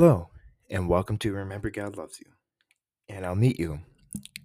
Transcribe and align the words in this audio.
hello, 0.00 0.30
and 0.70 0.88
welcome 0.88 1.18
to 1.18 1.32
Remember 1.32 1.70
God 1.70 1.96
Loves 1.96 2.20
You. 2.20 2.30
And 3.08 3.26
I'll 3.26 3.34
meet 3.34 3.58
you 3.58 3.80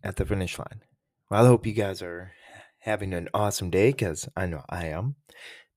at 0.03 0.15
the 0.15 0.25
finish 0.25 0.57
line. 0.57 0.81
Well, 1.29 1.45
I 1.45 1.47
hope 1.47 1.67
you 1.67 1.73
guys 1.73 2.01
are 2.01 2.31
having 2.79 3.13
an 3.13 3.29
awesome 3.35 3.69
day 3.69 3.91
because 3.91 4.27
I 4.35 4.47
know 4.47 4.63
I 4.67 4.87
am. 4.87 5.15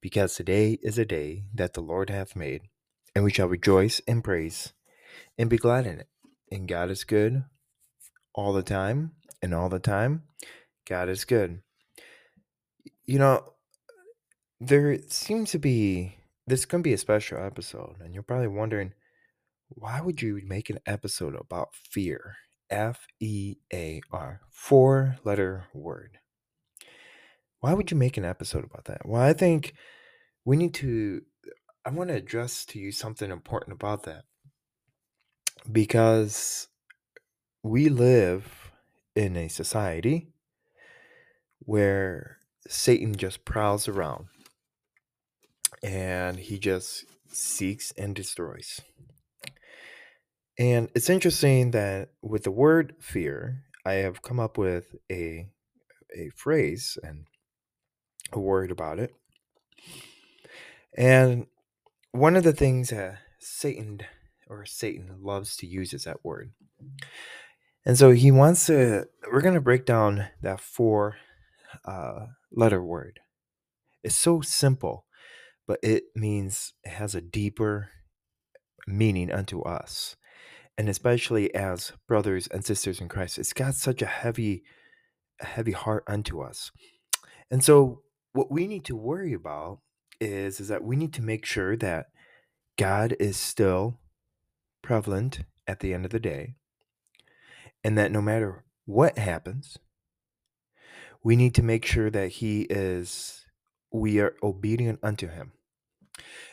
Because 0.01 0.35
today 0.35 0.79
is 0.83 0.97
a 0.97 1.05
day 1.05 1.45
that 1.53 1.75
the 1.75 1.83
Lord 1.83 2.09
hath 2.09 2.35
made, 2.35 2.63
and 3.15 3.23
we 3.23 3.31
shall 3.31 3.49
rejoice 3.49 4.01
and 4.09 4.25
praise 4.25 4.73
and 5.37 5.51
be 5.51 5.59
glad 5.59 5.87
in 5.87 6.01
it. 6.01 6.09
And 6.51 6.67
God 6.67 6.91
is 6.91 7.05
good 7.05 7.45
all 8.35 8.55
the 8.55 8.63
time, 8.63 9.13
and 9.43 9.53
all 9.53 9.69
the 9.69 9.79
time, 9.79 10.23
God 10.89 11.11
is 11.11 11.27
good. 11.27 11.61
You 13.05 13.19
know, 13.19 13.53
there 14.59 14.97
seems 15.09 15.51
to 15.51 15.59
be 15.59 16.17
this 16.47 16.61
is 16.61 16.65
going 16.65 16.83
to 16.83 16.89
be 16.89 16.95
a 16.95 16.99
special 16.99 17.45
episode, 17.45 17.97
and 18.01 18.15
you're 18.15 18.23
probably 18.23 18.49
wondering 18.49 18.95
why 19.69 20.01
would 20.01 20.23
you 20.23 20.41
make 20.47 20.71
an 20.71 20.79
episode 20.87 21.35
about 21.35 21.75
fear? 21.75 22.37
F 22.71 23.07
E 23.21 23.57
A 23.73 24.01
R, 24.11 24.41
four 24.51 25.19
letter 25.25 25.67
word. 25.73 26.19
Why 27.61 27.75
would 27.75 27.91
you 27.91 27.97
make 27.97 28.17
an 28.17 28.25
episode 28.25 28.65
about 28.65 28.85
that? 28.87 29.07
Well, 29.07 29.23
I 29.23 29.33
think 29.33 29.75
we 30.45 30.57
need 30.57 30.75
to, 30.75 31.23
I 31.85 31.91
want 31.91 32.11
to 32.11 32.17
address 32.17 32.65
to 32.67 32.79
you 32.79 32.93
something 32.93 33.31
important 33.31 33.73
about 33.75 34.03
that 34.05 34.25
because 35.71 36.69
we 37.63 37.89
live 37.89 38.71
in 39.15 39.37
a 39.37 39.49
society 39.49 40.29
where 41.61 42.39
Satan 42.69 43.15
just 43.15 43.45
prowls 43.45 43.89
around 43.89 44.27
and 45.83 46.39
he 46.39 46.59
just 46.59 47.05
seeks 47.29 47.93
and 47.93 48.15
destroys. 48.15 48.81
And 50.59 50.89
it's 50.95 51.11
interesting 51.11 51.73
that 51.73 52.11
with 52.23 52.45
the 52.45 52.51
word 52.51 52.95
fear, 52.99 53.65
I 53.85 53.95
have 53.95 54.23
come 54.23 54.41
up 54.41 54.57
with 54.57 54.95
a 55.11 55.49
a 56.17 56.31
phrase 56.35 56.97
and 57.03 57.27
a 58.33 58.41
word 58.41 58.71
about 58.71 58.99
it. 58.99 59.13
And 60.97 61.47
one 62.13 62.37
of 62.37 62.45
the 62.45 62.55
things 62.55 62.89
that 62.89 63.19
Satan 63.39 64.01
or 64.49 64.65
Satan 64.65 65.19
loves 65.21 65.57
to 65.57 65.67
use 65.67 65.93
is 65.93 66.05
that 66.05 66.25
word. 66.25 66.53
And 67.85 67.99
so 67.99 68.13
he 68.13 68.31
wants 68.31 68.67
to 68.67 69.07
we're 69.31 69.43
going 69.43 69.55
to 69.55 69.61
break 69.61 69.85
down 69.85 70.29
that 70.43 70.61
four 70.61 71.17
uh, 71.85 72.27
letter 72.51 72.83
word. 72.83 73.21
It's 74.03 74.17
so 74.17 74.41
simple, 74.41 75.05
but 75.67 75.79
it 75.83 76.05
means 76.15 76.73
it 76.83 76.91
has 76.91 77.15
a 77.15 77.21
deeper 77.21 77.91
meaning 78.87 79.31
unto 79.31 79.61
us 79.63 80.17
and 80.79 80.89
especially 80.89 81.55
as 81.55 81.93
brothers 82.07 82.47
and 82.49 82.65
sisters 82.65 83.01
in 83.01 83.09
Christ, 83.09 83.39
it's 83.39 83.53
got 83.53 83.75
such 83.75 84.03
a 84.03 84.07
heavy, 84.07 84.63
a 85.41 85.47
heavy 85.47 85.73
heart 85.73 86.05
unto 86.07 86.41
us. 86.41 86.71
And 87.51 87.65
so, 87.65 88.03
what 88.33 88.51
we 88.51 88.67
need 88.67 88.85
to 88.87 88.97
worry 88.97 89.33
about 89.33 89.81
is 90.21 90.61
is 90.61 90.69
that 90.69 90.85
we 90.85 90.97
need 90.97 91.13
to 91.15 91.23
make 91.23 91.45
sure 91.47 91.77
that 91.77 92.07
God 92.77 93.17
is 93.19 93.37
still 93.37 93.99
prevalent 94.83 95.41
at 95.67 95.81
the 95.81 95.95
end 95.95 96.05
of 96.05 96.11
the 96.11 96.21
day, 96.21 96.55
and 97.83 97.97
that 97.97 98.13
no 98.13 98.21
matter 98.21 98.65
what 98.85 99.19
happens, 99.19 99.79
we 101.23 101.37
need 101.37 101.55
to 101.55 101.63
make 101.63 101.85
sure 101.85 102.11
that 102.11 102.29
He 102.29 102.63
is, 102.63 103.47
we 103.91 104.21
are 104.21 104.37
obedient 104.43 104.99
unto 105.03 105.29
Him. 105.29 105.53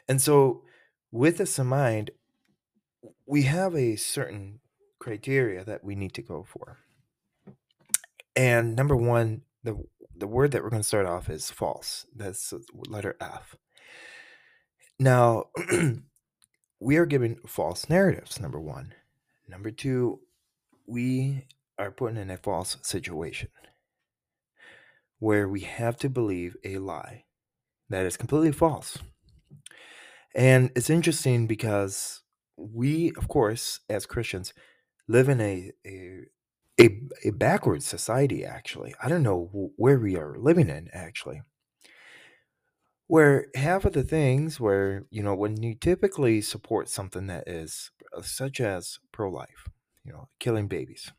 And 0.07 0.22
so, 0.22 0.63
with 1.12 1.38
this 1.38 1.59
in 1.59 1.67
mind, 1.67 2.12
we 3.25 3.44
have 3.44 3.75
a 3.75 3.95
certain 3.95 4.59
criteria 5.00 5.63
that 5.66 5.84
we 5.84 5.95
need 5.95 6.13
to 6.13 6.22
go 6.22 6.44
for. 6.44 6.79
And 8.35 8.75
number 8.75 8.95
one, 8.95 9.41
the 9.63 9.78
the 10.16 10.28
word 10.28 10.51
that 10.51 10.63
we're 10.63 10.69
going 10.69 10.81
to 10.81 10.88
start 10.88 11.06
off 11.06 11.29
is 11.29 11.51
false. 11.51 12.06
That's 12.16 12.53
letter 12.88 13.16
F. 13.19 13.56
Now, 15.00 15.45
we 16.79 16.97
are 16.97 17.06
given 17.06 17.39
false 17.47 17.89
narratives, 17.89 18.39
number 18.39 18.59
one. 18.59 18.94
Number 19.47 19.72
two, 19.72 20.19
we 20.85 21.47
are 21.78 21.91
put 21.91 22.16
in 22.16 22.29
a 22.29 22.38
false 22.38 22.78
situation 22.83 23.50
where 25.19 25.47
we 25.47 25.62
have 25.62 25.97
to 25.97 26.09
believe 26.09 26.56
a 26.63 26.78
lie 26.78 27.23
that 27.89 28.06
is 28.06 28.17
completely 28.17 28.51
false. 28.51 28.97
And 30.35 30.72
it's 30.75 30.89
interesting 30.89 31.47
because 31.47 32.22
we, 32.58 33.12
of 33.18 33.28
course, 33.28 33.80
as 33.90 34.06
Christians, 34.06 34.53
live 35.08 35.30
in 35.30 35.41
a 35.41 35.72
a 35.86 36.22
a, 36.80 37.02
a 37.25 37.30
backward 37.31 37.84
society. 37.84 38.46
Actually, 38.46 38.96
I 39.02 39.09
don't 39.09 39.24
know 39.24 39.50
wh- 39.53 39.80
where 39.80 40.00
we 40.00 40.18
are 40.18 40.38
living 40.38 40.69
in. 40.69 40.90
Actually, 40.94 41.42
where 43.08 43.47
half 43.56 43.86
of 43.86 43.94
the 43.94 44.03
things 44.03 44.59
where 44.59 45.06
you 45.09 45.24
know 45.24 45.36
when 45.36 45.62
you 45.62 45.75
typically 45.75 46.42
support 46.42 46.90
something 46.90 47.28
that 47.28 47.47
is 47.47 47.92
uh, 48.16 48.22
such 48.22 48.59
as 48.59 49.00
pro-life, 49.12 49.69
you 50.03 50.12
know, 50.12 50.30
killing 50.40 50.68
babies. 50.68 51.12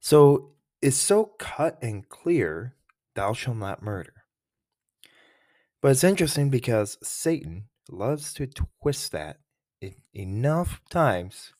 So 0.00 0.52
it's 0.82 0.96
so 0.96 1.32
cut 1.38 1.78
and 1.82 2.08
clear, 2.08 2.76
thou 3.14 3.32
shalt 3.32 3.56
not 3.56 3.82
murder. 3.82 4.12
But 5.82 5.92
it's 5.92 6.04
interesting 6.04 6.50
because 6.50 6.98
Satan 7.02 7.68
loves 7.90 8.32
to 8.34 8.48
twist 8.80 9.12
that 9.12 9.38
enough 10.14 10.80
times 10.90 11.52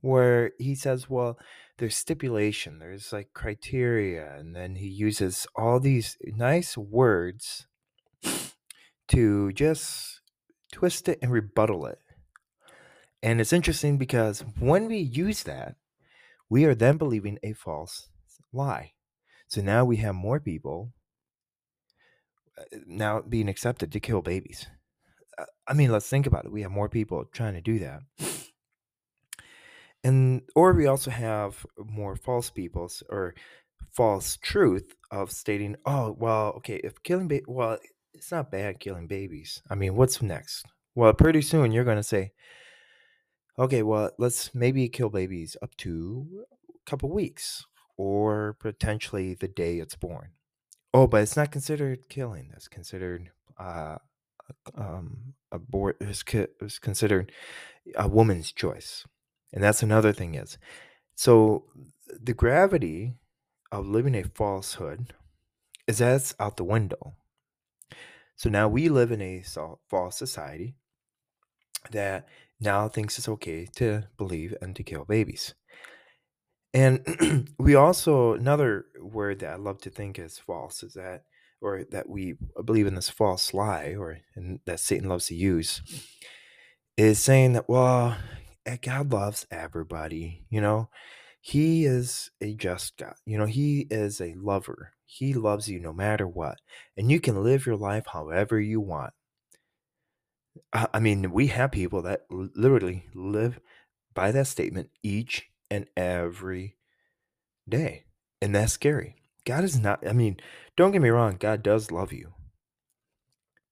where 0.00 0.52
he 0.58 0.74
says, 0.74 1.10
well, 1.10 1.38
there's 1.78 1.96
stipulation, 1.96 2.78
there's 2.78 3.12
like 3.12 3.32
criteria, 3.34 4.34
and 4.36 4.54
then 4.54 4.76
he 4.76 4.88
uses 4.88 5.46
all 5.54 5.78
these 5.80 6.16
nice 6.22 6.76
words 6.76 7.66
to 9.08 9.52
just 9.52 10.20
twist 10.72 11.08
it 11.08 11.18
and 11.22 11.30
rebuttal 11.30 11.86
it. 11.86 11.98
And 13.22 13.40
it's 13.40 13.52
interesting 13.52 13.98
because 13.98 14.44
when 14.58 14.86
we 14.86 14.98
use 14.98 15.42
that, 15.44 15.76
we 16.48 16.64
are 16.64 16.74
then 16.74 16.96
believing 16.96 17.38
a 17.42 17.52
false 17.52 18.08
lie. 18.52 18.92
So 19.48 19.60
now 19.60 19.84
we 19.84 19.96
have 19.96 20.14
more 20.14 20.40
people 20.40 20.92
uh, 22.58 22.78
now 22.86 23.20
being 23.20 23.48
accepted 23.48 23.92
to 23.92 24.00
kill 24.00 24.22
babies. 24.22 24.66
Uh, 25.38 25.44
I 25.66 25.74
mean, 25.74 25.90
let's 25.92 26.08
think 26.08 26.26
about 26.26 26.44
it. 26.44 26.52
We 26.52 26.62
have 26.62 26.70
more 26.70 26.88
people 26.88 27.24
trying 27.26 27.54
to 27.54 27.60
do 27.60 27.78
that. 27.80 28.00
And 30.04 30.42
or 30.54 30.72
we 30.72 30.86
also 30.86 31.10
have 31.10 31.66
more 31.78 32.16
false 32.16 32.50
peoples 32.50 33.02
or 33.08 33.34
false 33.92 34.36
truth 34.36 34.94
of 35.10 35.30
stating, 35.32 35.76
"Oh, 35.84 36.12
well, 36.18 36.52
okay, 36.58 36.76
if 36.84 37.02
killing 37.02 37.28
ba- 37.28 37.42
well, 37.48 37.78
it's 38.14 38.30
not 38.30 38.50
bad 38.50 38.80
killing 38.80 39.06
babies. 39.06 39.62
I 39.70 39.74
mean, 39.74 39.96
what's 39.96 40.22
next?" 40.22 40.66
Well, 40.94 41.12
pretty 41.14 41.42
soon 41.42 41.72
you're 41.72 41.84
going 41.84 41.96
to 41.98 42.02
say, 42.02 42.32
"Okay, 43.58 43.82
well, 43.82 44.10
let's 44.18 44.54
maybe 44.54 44.88
kill 44.88 45.08
babies 45.10 45.56
up 45.62 45.76
to 45.78 46.46
a 46.74 46.90
couple 46.90 47.10
weeks 47.10 47.64
or 47.96 48.54
potentially 48.60 49.34
the 49.34 49.48
day 49.48 49.78
it's 49.78 49.96
born." 49.96 50.32
Oh, 50.94 51.06
but 51.06 51.22
it's 51.22 51.36
not 51.36 51.52
considered 51.52 52.08
killing. 52.08 52.48
That's 52.50 52.68
considered 52.68 53.30
uh, 53.58 53.98
um, 54.76 55.34
abort 55.52 55.96
is, 56.00 56.24
is 56.60 56.78
considered 56.78 57.32
a 57.96 58.08
woman's 58.08 58.52
choice, 58.52 59.04
and 59.52 59.62
that's 59.62 59.82
another 59.82 60.12
thing 60.12 60.34
is 60.34 60.58
so 61.16 61.64
the 62.22 62.34
gravity 62.34 63.14
of 63.72 63.86
living 63.86 64.14
a 64.14 64.22
falsehood 64.22 65.14
is 65.86 65.98
that's 65.98 66.34
out 66.38 66.56
the 66.56 66.64
window. 66.64 67.14
So 68.36 68.50
now 68.50 68.68
we 68.68 68.88
live 68.88 69.10
in 69.10 69.22
a 69.22 69.42
false 69.88 70.16
society 70.16 70.74
that 71.90 72.28
now 72.60 72.88
thinks 72.88 73.18
it's 73.18 73.28
okay 73.28 73.66
to 73.76 74.04
believe 74.18 74.54
and 74.60 74.76
to 74.76 74.82
kill 74.82 75.04
babies. 75.04 75.54
And 76.74 77.48
we 77.58 77.74
also 77.74 78.34
another 78.34 78.86
word 79.00 79.38
that 79.40 79.52
I 79.52 79.56
love 79.56 79.80
to 79.82 79.90
think 79.90 80.18
is 80.18 80.38
false 80.38 80.82
is 80.82 80.94
that 80.94 81.24
or 81.60 81.84
that 81.90 82.08
we 82.08 82.34
believe 82.64 82.86
in 82.86 82.94
this 82.94 83.08
false 83.08 83.52
lie 83.54 83.94
or 83.98 84.18
that 84.66 84.80
Satan 84.80 85.08
loves 85.08 85.26
to 85.26 85.34
use 85.34 85.82
is 86.96 87.18
saying 87.18 87.54
that 87.54 87.68
well 87.68 88.16
eh, 88.66 88.76
God 88.82 89.12
loves 89.12 89.46
everybody, 89.50 90.44
you 90.50 90.60
know. 90.60 90.90
He 91.40 91.84
is 91.84 92.30
a 92.40 92.54
just 92.54 92.96
God. 92.96 93.14
You 93.24 93.38
know, 93.38 93.46
he 93.46 93.86
is 93.88 94.20
a 94.20 94.34
lover. 94.34 94.92
He 95.04 95.32
loves 95.32 95.68
you 95.68 95.78
no 95.78 95.92
matter 95.92 96.26
what. 96.26 96.58
And 96.96 97.10
you 97.10 97.20
can 97.20 97.44
live 97.44 97.66
your 97.66 97.76
life 97.76 98.06
however 98.08 98.60
you 98.60 98.80
want. 98.80 99.12
I 100.72 100.98
mean, 100.98 101.30
we 101.30 101.46
have 101.48 101.70
people 101.70 102.02
that 102.02 102.22
literally 102.30 103.04
live 103.14 103.60
by 104.12 104.32
that 104.32 104.48
statement 104.48 104.90
each 105.04 105.46
and 105.70 105.86
every 105.96 106.76
day. 107.68 108.06
And 108.42 108.54
that's 108.54 108.72
scary. 108.72 109.14
God 109.46 109.64
is 109.64 109.78
not, 109.78 110.06
I 110.06 110.12
mean, 110.12 110.36
don't 110.76 110.90
get 110.90 111.00
me 111.00 111.08
wrong, 111.08 111.36
God 111.38 111.62
does 111.62 111.90
love 111.90 112.12
you. 112.12 112.34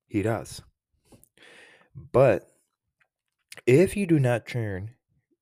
He 0.06 0.22
does. 0.22 0.62
But 1.94 2.50
if 3.66 3.96
you 3.96 4.06
do 4.06 4.18
not 4.18 4.46
turn 4.46 4.92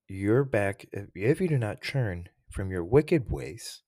your 0.07 0.43
back, 0.43 0.85
if 1.15 1.39
you 1.39 1.47
do 1.47 1.57
not 1.57 1.81
turn 1.81 2.29
from 2.49 2.71
your 2.71 2.83
wicked 2.83 3.31
ways, 3.31 3.83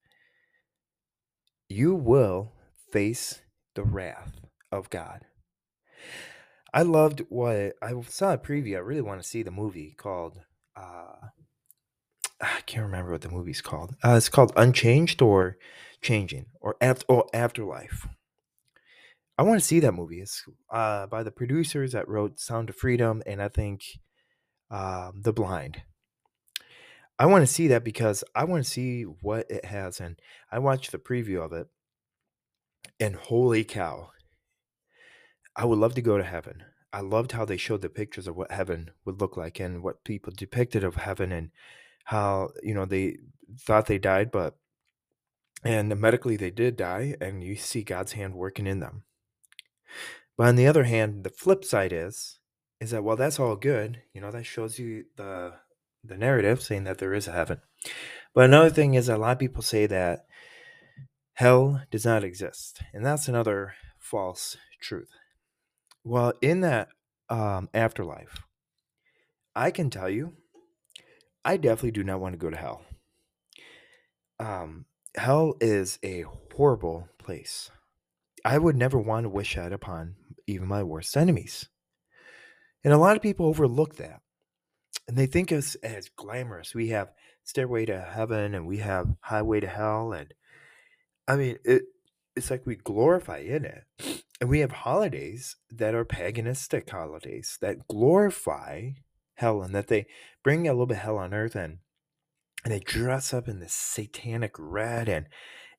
you 1.68 1.96
will 1.96 2.54
face 2.92 3.42
the 3.74 3.84
wrath 3.84 4.40
of 4.72 4.90
God. 4.90 5.26
I 6.74 6.84
loved 6.84 7.24
what 7.30 7.74
I 7.82 7.94
saw 8.08 8.34
a 8.34 8.38
preview. 8.38 8.76
I 8.76 8.80
really 8.80 9.02
want 9.02 9.22
to 9.22 9.28
see 9.28 9.44
the 9.44 9.52
movie 9.52 9.96
called 9.98 10.40
uh 10.76 11.30
I 12.42 12.62
can't 12.66 12.86
remember 12.86 13.12
what 13.12 13.22
the 13.22 13.30
movie's 13.30 13.62
called. 13.62 13.96
Uh, 14.04 14.16
it's 14.18 14.30
called 14.30 14.52
Unchanged 14.56 15.22
or 15.22 15.58
Changing 16.02 16.48
or 16.60 16.76
After 16.82 17.06
or 17.08 17.26
Afterlife. 17.34 18.08
I 19.38 19.44
want 19.44 19.60
to 19.60 19.66
see 19.66 19.80
that 19.82 19.94
movie. 19.94 20.22
It's 20.22 20.44
uh, 20.70 21.08
by 21.08 21.24
the 21.24 21.32
producers 21.32 21.92
that 21.92 22.08
wrote 22.08 22.40
Sound 22.40 22.70
of 22.70 22.76
Freedom 22.76 23.22
and 23.26 23.42
I 23.42 23.50
think 23.50 23.84
um, 24.72 25.22
The 25.24 25.34
Blind. 25.34 25.82
I 27.18 27.26
want 27.28 27.44
to 27.44 27.54
see 27.54 27.68
that 27.68 27.84
because 27.84 28.24
I 28.34 28.44
want 28.44 28.66
to 28.66 28.70
see 28.70 29.04
what 29.04 29.50
it 29.50 29.66
has. 29.66 30.00
And 30.00 30.20
I 30.52 30.60
watched 30.60 30.92
the 30.92 30.98
preview 30.98 31.44
of 31.44 31.54
it, 31.54 31.68
and 33.00 33.16
holy 33.16 33.64
cow, 33.64 34.10
I 35.56 35.66
would 35.66 35.80
love 35.80 35.96
to 35.96 36.02
go 36.02 36.18
to 36.18 36.24
heaven. 36.24 36.64
I 36.92 37.02
loved 37.02 37.32
how 37.34 37.46
they 37.46 37.58
showed 37.58 37.82
the 37.82 37.90
pictures 37.90 38.28
of 38.28 38.36
what 38.36 38.52
heaven 38.52 38.92
would 39.06 39.20
look 39.20 39.38
like 39.38 39.60
and 39.60 39.84
what 39.84 40.04
people 40.04 40.34
depicted 40.36 40.84
of 40.84 40.96
heaven 40.96 41.32
and 41.32 41.52
how, 42.06 42.50
you 42.64 42.74
know, 42.74 42.86
they 42.86 43.18
thought 43.60 43.88
they 43.88 43.98
died, 43.98 44.32
but 44.32 44.56
and 45.64 46.00
medically 46.00 46.38
they 46.38 46.52
did 46.52 46.78
die, 46.78 47.16
and 47.20 47.44
you 47.44 47.56
see 47.56 47.84
God's 47.84 48.14
hand 48.14 48.36
working 48.36 48.68
in 48.68 48.80
them. 48.80 49.04
But 50.38 50.48
on 50.48 50.56
the 50.56 50.68
other 50.68 50.84
hand, 50.84 51.24
the 51.24 51.30
flip 51.30 51.66
side 51.66 51.92
is 51.92 52.40
is 52.80 52.92
that 52.92 53.04
well, 53.04 53.16
that's 53.16 53.40
all 53.40 53.56
good. 53.56 54.02
You 54.14 54.22
know, 54.22 54.32
that 54.32 54.46
shows 54.46 54.80
you 54.80 55.06
the 55.18 55.54
the 56.04 56.18
narrative 56.18 56.62
saying 56.62 56.84
that 56.84 57.00
there 57.00 57.14
is 57.14 57.28
a 57.28 57.32
heaven. 57.32 57.62
But 58.34 58.46
another 58.46 58.70
thing 58.70 58.94
is 58.94 59.10
a 59.10 59.18
lot 59.18 59.34
of 59.34 59.40
people 59.40 59.62
say 59.62 59.88
that 59.88 60.26
hell 61.34 61.82
does 61.90 62.06
not 62.06 62.24
exist, 62.24 62.82
and 62.94 63.06
that's 63.06 63.28
another 63.28 63.74
false 63.98 64.58
truth. 64.82 65.10
Well, 66.04 66.34
in 66.42 66.62
that 66.62 66.90
um, 67.30 67.70
afterlife, 67.74 68.44
I 69.56 69.72
can 69.72 69.90
tell 69.90 70.10
you, 70.10 70.34
I 71.46 71.58
definitely 71.58 71.92
do 71.92 72.04
not 72.04 72.20
want 72.20 72.34
to 72.34 72.40
go 72.40 72.50
to 72.50 72.58
hell. 72.58 72.82
Um, 74.40 74.86
hell 75.16 75.54
is 75.62 76.00
a 76.04 76.26
horrible 76.56 77.08
place. 77.20 77.70
I 78.44 78.58
would 78.58 78.76
never 78.76 78.98
want 78.98 79.26
to 79.26 79.30
wish 79.30 79.56
that 79.56 79.72
upon 79.72 80.16
even 80.48 80.68
my 80.68 80.82
worst 80.82 81.16
enemies. 81.16 81.70
And 82.84 82.94
a 82.94 82.98
lot 82.98 83.16
of 83.16 83.22
people 83.22 83.46
overlook 83.46 83.96
that. 83.98 84.22
And 85.08 85.16
they 85.16 85.28
think 85.28 85.52
us 85.52 85.76
as 85.76 86.10
glamorous. 86.10 86.74
We 86.74 86.90
have 86.90 87.12
Stairway 87.44 87.86
to 87.86 88.02
Heaven 88.02 88.56
and 88.56 88.66
we 88.66 88.78
have 88.78 89.16
Highway 89.22 89.60
to 89.60 89.68
Hell. 89.68 90.14
And 90.14 90.34
I 91.28 91.36
mean, 91.36 91.58
it, 91.64 91.84
it's 92.36 92.50
like 92.50 92.66
we 92.66 92.76
glorify 92.76 93.38
in 93.40 93.66
it. 93.66 93.84
And 94.42 94.50
we 94.50 94.60
have 94.60 94.72
holidays 94.72 95.56
that 95.72 95.96
are 95.96 96.06
paganistic 96.06 96.90
holidays 96.90 97.58
that 97.62 97.88
glorify 97.88 98.90
hell 99.36 99.62
and 99.62 99.74
that 99.76 99.88
they 99.88 100.06
bring 100.44 100.68
a 100.68 100.72
little 100.72 100.86
bit 100.86 100.98
hell 100.98 101.18
on 101.18 101.34
earth 101.34 101.56
and 101.56 101.80
and 102.64 102.74
they 102.74 102.80
dress 102.80 103.34
up 103.34 103.48
in 103.48 103.60
this 103.60 103.74
satanic 103.74 104.54
red 104.58 105.08
and 105.08 105.28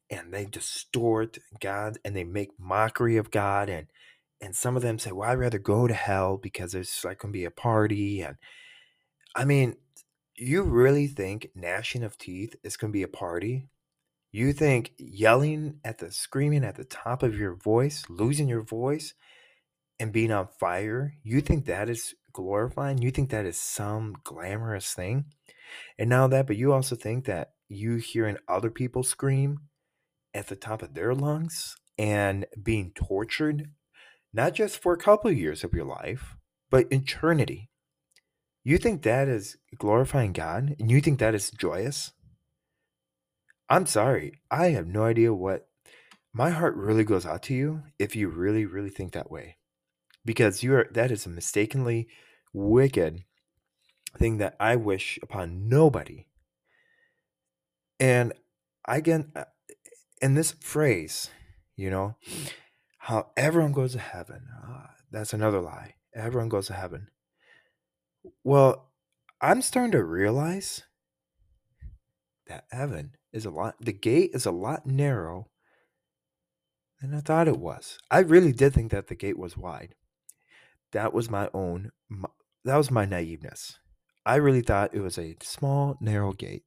and 0.09 0.33
they 0.33 0.45
distort 0.45 1.39
God 1.61 1.99
and 2.05 2.15
they 2.15 2.25
make 2.25 2.51
mockery 2.59 3.17
of 3.17 3.31
God 3.31 3.69
and 3.69 3.89
and 4.41 4.55
some 4.55 4.77
of 4.77 4.83
them 4.83 4.99
say, 4.99 5.13
"Well, 5.13 5.31
I'd 5.31 5.39
rather 5.39 5.59
go 5.59 5.87
to 5.87 5.95
hell 5.95 6.37
because 6.37 6.73
there's 6.73 7.03
like 7.05 7.21
gonna 7.21 7.33
be 7.33 7.45
a 7.45 7.51
party." 7.51 8.21
And 8.21 8.37
I 9.35 9.45
mean, 9.45 9.77
you 10.37 10.63
really 10.63 11.07
think 11.07 11.51
gnashing 11.55 12.03
of 12.05 12.19
teeth 12.19 12.55
is 12.63 12.77
gonna 12.77 12.93
be 12.93 13.03
a 13.03 13.09
party? 13.09 13.69
You 14.33 14.53
think 14.53 14.93
yelling 14.99 15.81
at 15.85 15.99
the 15.99 16.13
screaming 16.13 16.65
at 16.65 16.77
the 16.77 16.85
top 16.85 17.23
of 17.23 17.39
your 17.39 17.55
voice, 17.55 18.05
losing 18.11 18.49
your 18.49 18.63
voice, 18.63 19.15
and 19.99 20.13
being 20.13 20.31
on 20.31 20.49
fire, 20.61 21.15
you 21.23 21.41
think 21.41 21.65
that 21.65 21.89
is 21.89 22.15
glorifying? 22.37 22.99
You 22.99 23.11
think 23.11 23.31
that 23.31 23.47
is 23.47 23.59
some 23.59 24.17
glamorous 24.23 24.93
thing? 24.93 25.25
And 25.99 26.11
now 26.11 26.29
that, 26.29 26.47
but 26.47 26.57
you 26.57 26.73
also 26.73 26.95
think 26.95 27.25
that 27.25 27.53
you 27.69 27.97
hearing 27.97 28.37
other 28.47 28.71
people 28.71 29.03
scream 29.03 29.61
at 30.35 30.49
the 30.49 30.57
top 30.57 30.83
of 30.83 30.95
their 30.95 31.15
lungs 31.15 31.77
and 31.99 32.45
being 32.63 32.93
tortured, 32.95 33.71
not 34.33 34.53
just 34.53 34.81
for 34.81 34.93
a 34.93 34.99
couple 34.99 35.31
of 35.31 35.39
years 35.39 35.65
of 35.65 35.73
your 35.73 35.87
life, 35.87 36.37
but 36.71 36.93
eternity. 36.93 37.71
You 38.63 38.77
think 38.77 39.03
that 39.03 39.29
is 39.29 39.57
glorifying 39.79 40.33
God 40.33 40.77
and 40.79 40.91
you 40.91 41.01
think 41.01 41.19
that 41.19 41.35
is 41.35 41.51
joyous? 41.51 42.13
I'm 43.71 43.87
sorry. 43.87 44.41
I 44.51 44.69
have 44.69 44.87
no 44.87 45.05
idea 45.05 45.33
what 45.33 45.69
my 46.35 46.51
heart 46.51 46.77
really 46.77 47.05
goes 47.05 47.25
out 47.25 47.43
to 47.45 47.55
you 47.55 47.85
if 47.99 48.15
you 48.15 48.29
really, 48.29 48.67
really 48.67 48.91
think 48.91 49.15
that 49.15 49.31
way. 49.31 49.57
Because 50.23 50.63
you 50.63 50.75
are 50.75 50.87
that 50.93 51.11
is 51.11 51.27
mistakenly 51.27 52.09
wicked 52.57 53.23
thing 54.17 54.39
that 54.39 54.57
I 54.59 54.77
wish 54.77 55.19
upon 55.23 55.69
nobody. 55.69 56.27
And 58.01 58.33
I 58.85 59.01
get 59.01 59.27
uh, 59.37 59.45
in 60.23 60.35
this 60.35 60.53
phrase, 60.53 61.31
you 61.77 61.91
know, 61.91 62.17
how 62.99 63.31
everyone 63.37 63.73
goes 63.73 63.93
to 63.93 63.99
heaven. 63.99 64.49
Uh, 64.67 64.87
that's 65.11 65.35
another 65.35 65.61
lie. 65.61 65.95
Everyone 66.15 66.49
goes 66.49 66.69
to 66.69 66.73
heaven. 66.73 67.09
Well, 68.43 68.91
I'm 69.41 69.61
starting 69.61 69.93
to 69.93 70.03
realize 70.03 70.83
that 72.47 72.65
heaven 72.71 73.13
is 73.33 73.45
a 73.45 73.51
lot, 73.51 73.77
the 73.81 73.93
gate 73.93 74.31
is 74.33 74.47
a 74.47 74.51
lot 74.51 74.87
narrow 74.87 75.51
than 77.01 77.15
I 77.15 77.21
thought 77.21 77.49
it 77.49 77.59
was. 77.59 77.99
I 78.11 78.21
really 78.21 78.53
did 78.53 78.73
think 78.73 78.93
that 78.93 79.09
the 79.09 79.15
gate 79.15 79.39
was 79.39 79.57
wide. 79.57 79.95
That 80.93 81.13
was 81.13 81.29
my 81.29 81.51
own, 81.53 81.93
my, 82.09 82.29
that 82.67 82.77
was 82.77 82.91
my 82.91 83.07
naiveness. 83.07 83.79
I 84.27 84.37
really 84.37 84.61
thought 84.61 84.95
it 84.95 85.01
was 85.01 85.19
a 85.19 85.37
small, 85.41 85.97
narrow 86.01 86.33
gate 86.33 86.65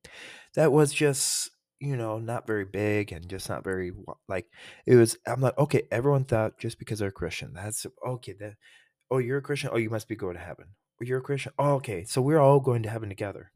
that 0.56 0.72
was 0.72 0.94
just, 0.94 1.52
you 1.80 1.98
know, 1.98 2.18
not 2.18 2.48
very 2.48 2.64
big 2.64 3.12
and 3.12 3.28
just 3.28 3.50
not 3.50 3.66
very 3.66 3.92
like 4.30 4.46
it 4.86 4.96
was. 4.96 5.18
I'm 5.28 5.42
like, 5.42 5.58
okay, 5.58 5.84
everyone 5.92 6.24
thought 6.24 6.58
just 6.58 6.80
because 6.80 7.00
they're 7.00 7.12
Christian, 7.12 7.54
that's 7.54 7.86
okay. 8.08 8.34
That 8.40 8.54
oh, 9.12 9.18
you're 9.18 9.40
a 9.40 9.42
Christian. 9.42 9.72
Oh, 9.74 9.78
you 9.78 9.90
must 9.90 10.08
be 10.08 10.16
going 10.16 10.36
to 10.36 10.42
heaven. 10.42 10.68
Oh, 11.02 11.06
you're 11.06 11.20
a 11.20 11.22
Christian. 11.22 11.52
Oh, 11.60 11.74
okay, 11.76 12.06
so 12.06 12.22
we're 12.22 12.40
all 12.40 12.62
going 12.62 12.84
to 12.84 12.90
heaven 12.90 13.10
together. 13.10 13.52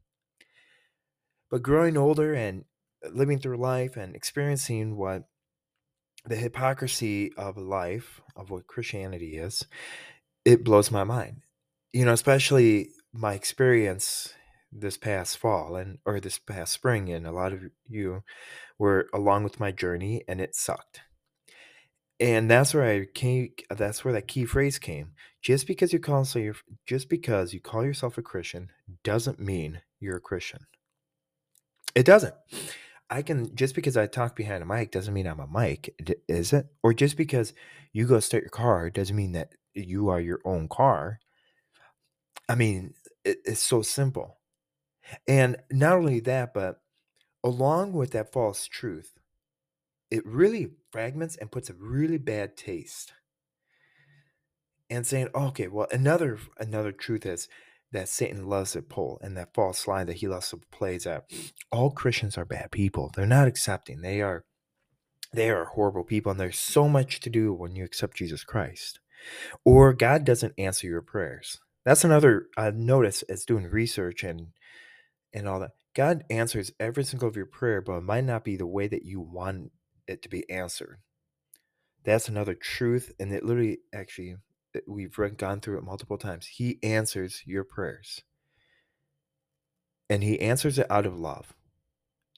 But 1.50 1.62
growing 1.62 1.96
older 1.96 2.34
and 2.34 2.64
uh, 3.04 3.08
living 3.10 3.38
through 3.38 3.56
life 3.56 3.96
and 3.96 4.14
experiencing 4.14 4.96
what 4.96 5.24
the 6.26 6.36
hypocrisy 6.36 7.32
of 7.36 7.56
life 7.56 8.20
of 8.36 8.50
what 8.50 8.66
Christianity 8.66 9.38
is, 9.38 9.66
it 10.44 10.64
blows 10.64 10.90
my 10.90 11.04
mind. 11.04 11.42
You 11.94 12.04
know, 12.04 12.12
especially 12.12 12.90
my 13.14 13.34
experience 13.34 14.34
this 14.72 14.98
past 14.98 15.38
fall 15.38 15.76
and 15.76 15.98
or 16.04 16.20
this 16.20 16.38
past 16.38 16.72
spring 16.72 17.08
and 17.10 17.26
a 17.26 17.32
lot 17.32 17.52
of 17.52 17.62
you 17.88 18.24
were 18.78 19.08
along 19.14 19.44
with 19.44 19.60
my 19.60 19.70
journey 19.70 20.24
and 20.28 20.40
it 20.40 20.56
sucked. 20.56 21.02
And 22.20 22.50
that's 22.50 22.74
where 22.74 22.84
I 22.84 23.06
came 23.14 23.50
that's 23.70 24.04
where 24.04 24.14
that 24.14 24.28
key 24.28 24.44
phrase 24.44 24.78
came. 24.78 25.12
Just 25.42 25.66
because 25.68 25.92
you 25.92 26.00
call 26.00 26.24
so 26.24 26.38
you're, 26.40 26.56
just 26.86 27.08
because 27.08 27.54
you 27.54 27.60
call 27.60 27.84
yourself 27.84 28.18
a 28.18 28.22
Christian 28.22 28.70
doesn't 29.04 29.38
mean 29.38 29.82
you're 30.00 30.16
a 30.16 30.20
Christian. 30.20 30.66
It 31.94 32.06
doesn't. 32.06 32.34
I 33.10 33.22
can 33.22 33.54
just 33.54 33.76
because 33.76 33.96
I 33.96 34.06
talk 34.08 34.34
behind 34.34 34.62
a 34.62 34.66
mic 34.66 34.90
doesn't 34.90 35.14
mean 35.14 35.28
I'm 35.28 35.40
a 35.40 35.46
mic, 35.46 35.94
is 36.28 36.52
it? 36.52 36.66
Or 36.82 36.92
just 36.94 37.16
because 37.16 37.54
you 37.92 38.06
go 38.06 38.18
start 38.20 38.42
your 38.42 38.50
car 38.50 38.90
doesn't 38.90 39.14
mean 39.14 39.32
that 39.32 39.52
you 39.74 40.08
are 40.08 40.20
your 40.20 40.40
own 40.44 40.68
car. 40.68 41.20
I 42.48 42.54
mean, 42.54 42.94
it, 43.24 43.38
it's 43.44 43.60
so 43.60 43.82
simple. 43.82 44.38
And 45.26 45.56
not 45.70 45.96
only 45.96 46.20
that, 46.20 46.54
but 46.54 46.80
along 47.42 47.92
with 47.92 48.12
that 48.12 48.32
false 48.32 48.66
truth, 48.66 49.18
it 50.10 50.24
really 50.26 50.70
fragments 50.92 51.36
and 51.36 51.50
puts 51.50 51.70
a 51.70 51.74
really 51.74 52.18
bad 52.18 52.56
taste. 52.56 53.12
And 54.90 55.06
saying, 55.06 55.28
okay, 55.34 55.66
well, 55.66 55.88
another 55.90 56.38
another 56.58 56.92
truth 56.92 57.24
is 57.26 57.48
that 57.90 58.08
Satan 58.08 58.48
loves 58.48 58.72
to 58.72 58.82
pull 58.82 59.18
and 59.22 59.36
that 59.36 59.54
false 59.54 59.88
lie 59.88 60.04
that 60.04 60.16
he 60.16 60.28
loves 60.28 60.50
to 60.50 60.60
play 60.70 60.96
is 60.96 61.04
that 61.04 61.30
all 61.72 61.90
Christians 61.90 62.36
are 62.36 62.44
bad 62.44 62.70
people. 62.70 63.10
They're 63.14 63.26
not 63.26 63.48
accepting. 63.48 64.02
They 64.02 64.20
are 64.20 64.44
they 65.32 65.48
are 65.50 65.64
horrible 65.64 66.04
people 66.04 66.30
and 66.30 66.38
there's 66.38 66.58
so 66.58 66.88
much 66.88 67.20
to 67.20 67.30
do 67.30 67.52
when 67.54 67.74
you 67.74 67.84
accept 67.84 68.16
Jesus 68.16 68.44
Christ. 68.44 69.00
Or 69.64 69.92
God 69.94 70.24
doesn't 70.24 70.54
answer 70.58 70.86
your 70.86 71.02
prayers. 71.02 71.60
That's 71.84 72.04
another 72.04 72.48
uh, 72.56 72.62
I've 72.62 72.76
noticed 72.76 73.24
as 73.28 73.44
doing 73.44 73.64
research 73.64 74.22
and 74.24 74.48
and 75.32 75.48
all 75.48 75.60
that. 75.60 75.72
God 75.94 76.24
answers 76.30 76.72
every 76.80 77.04
single 77.04 77.28
of 77.28 77.36
your 77.36 77.46
prayer, 77.46 77.80
but 77.80 77.98
it 77.98 78.02
might 78.02 78.24
not 78.24 78.44
be 78.44 78.56
the 78.56 78.66
way 78.66 78.88
that 78.88 79.04
you 79.04 79.20
want 79.20 79.70
it 80.08 80.22
to 80.22 80.28
be 80.28 80.48
answered. 80.50 80.98
That's 82.04 82.28
another 82.28 82.54
truth, 82.54 83.12
and 83.18 83.32
it 83.32 83.44
literally 83.44 83.78
actually 83.92 84.36
eh, 84.74 84.80
we've 84.86 85.16
gone 85.36 85.60
through 85.60 85.78
it 85.78 85.84
multiple 85.84 86.18
times. 86.18 86.46
He 86.46 86.78
answers 86.82 87.42
your 87.46 87.64
prayers. 87.64 88.22
And 90.10 90.22
he 90.22 90.38
answers 90.40 90.78
it 90.78 90.90
out 90.90 91.06
of 91.06 91.18
love. 91.18 91.54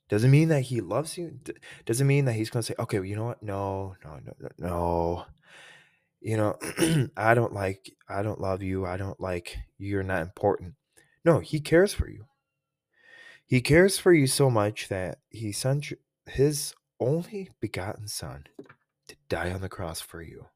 Doesn't 0.09 0.31
mean 0.31 0.49
that 0.51 0.63
he 0.63 0.81
loves 0.81 1.19
you. 1.19 1.41
Doesn't 1.85 2.07
mean 2.07 2.27
that 2.27 2.35
he's 2.35 2.49
going 2.49 2.63
to 2.63 2.67
say, 2.67 2.77
okay, 2.79 3.01
well, 3.01 3.07
you 3.07 3.17
know 3.17 3.25
what? 3.25 3.43
No, 3.43 3.97
no, 4.05 4.21
no, 4.25 4.33
no, 4.39 4.49
no. 4.59 5.27
You 6.27 6.37
know, 6.37 6.59
I 7.17 7.35
don't 7.35 7.53
like, 7.53 7.89
I 8.09 8.25
don't 8.25 8.41
love 8.41 8.61
you. 8.61 8.85
I 8.85 8.97
don't 8.97 9.21
like, 9.21 9.59
you're 9.79 10.03
not 10.03 10.23
important. 10.23 10.75
No, 11.25 11.39
he 11.39 11.61
cares 11.61 11.95
for 11.95 12.11
you. 12.11 12.25
He 13.47 13.61
cares 13.61 14.01
for 14.01 14.13
you 14.13 14.27
so 14.27 14.51
much 14.51 14.89
that 14.89 15.19
he 15.29 15.53
sent 15.53 15.93
his 16.29 16.75
only 16.99 17.51
begotten 17.61 18.09
son 18.09 18.47
to 19.07 19.15
die 19.29 19.53
on 19.53 19.61
the 19.61 19.69
cross 19.69 20.01
for 20.01 20.21
you. 20.21 20.47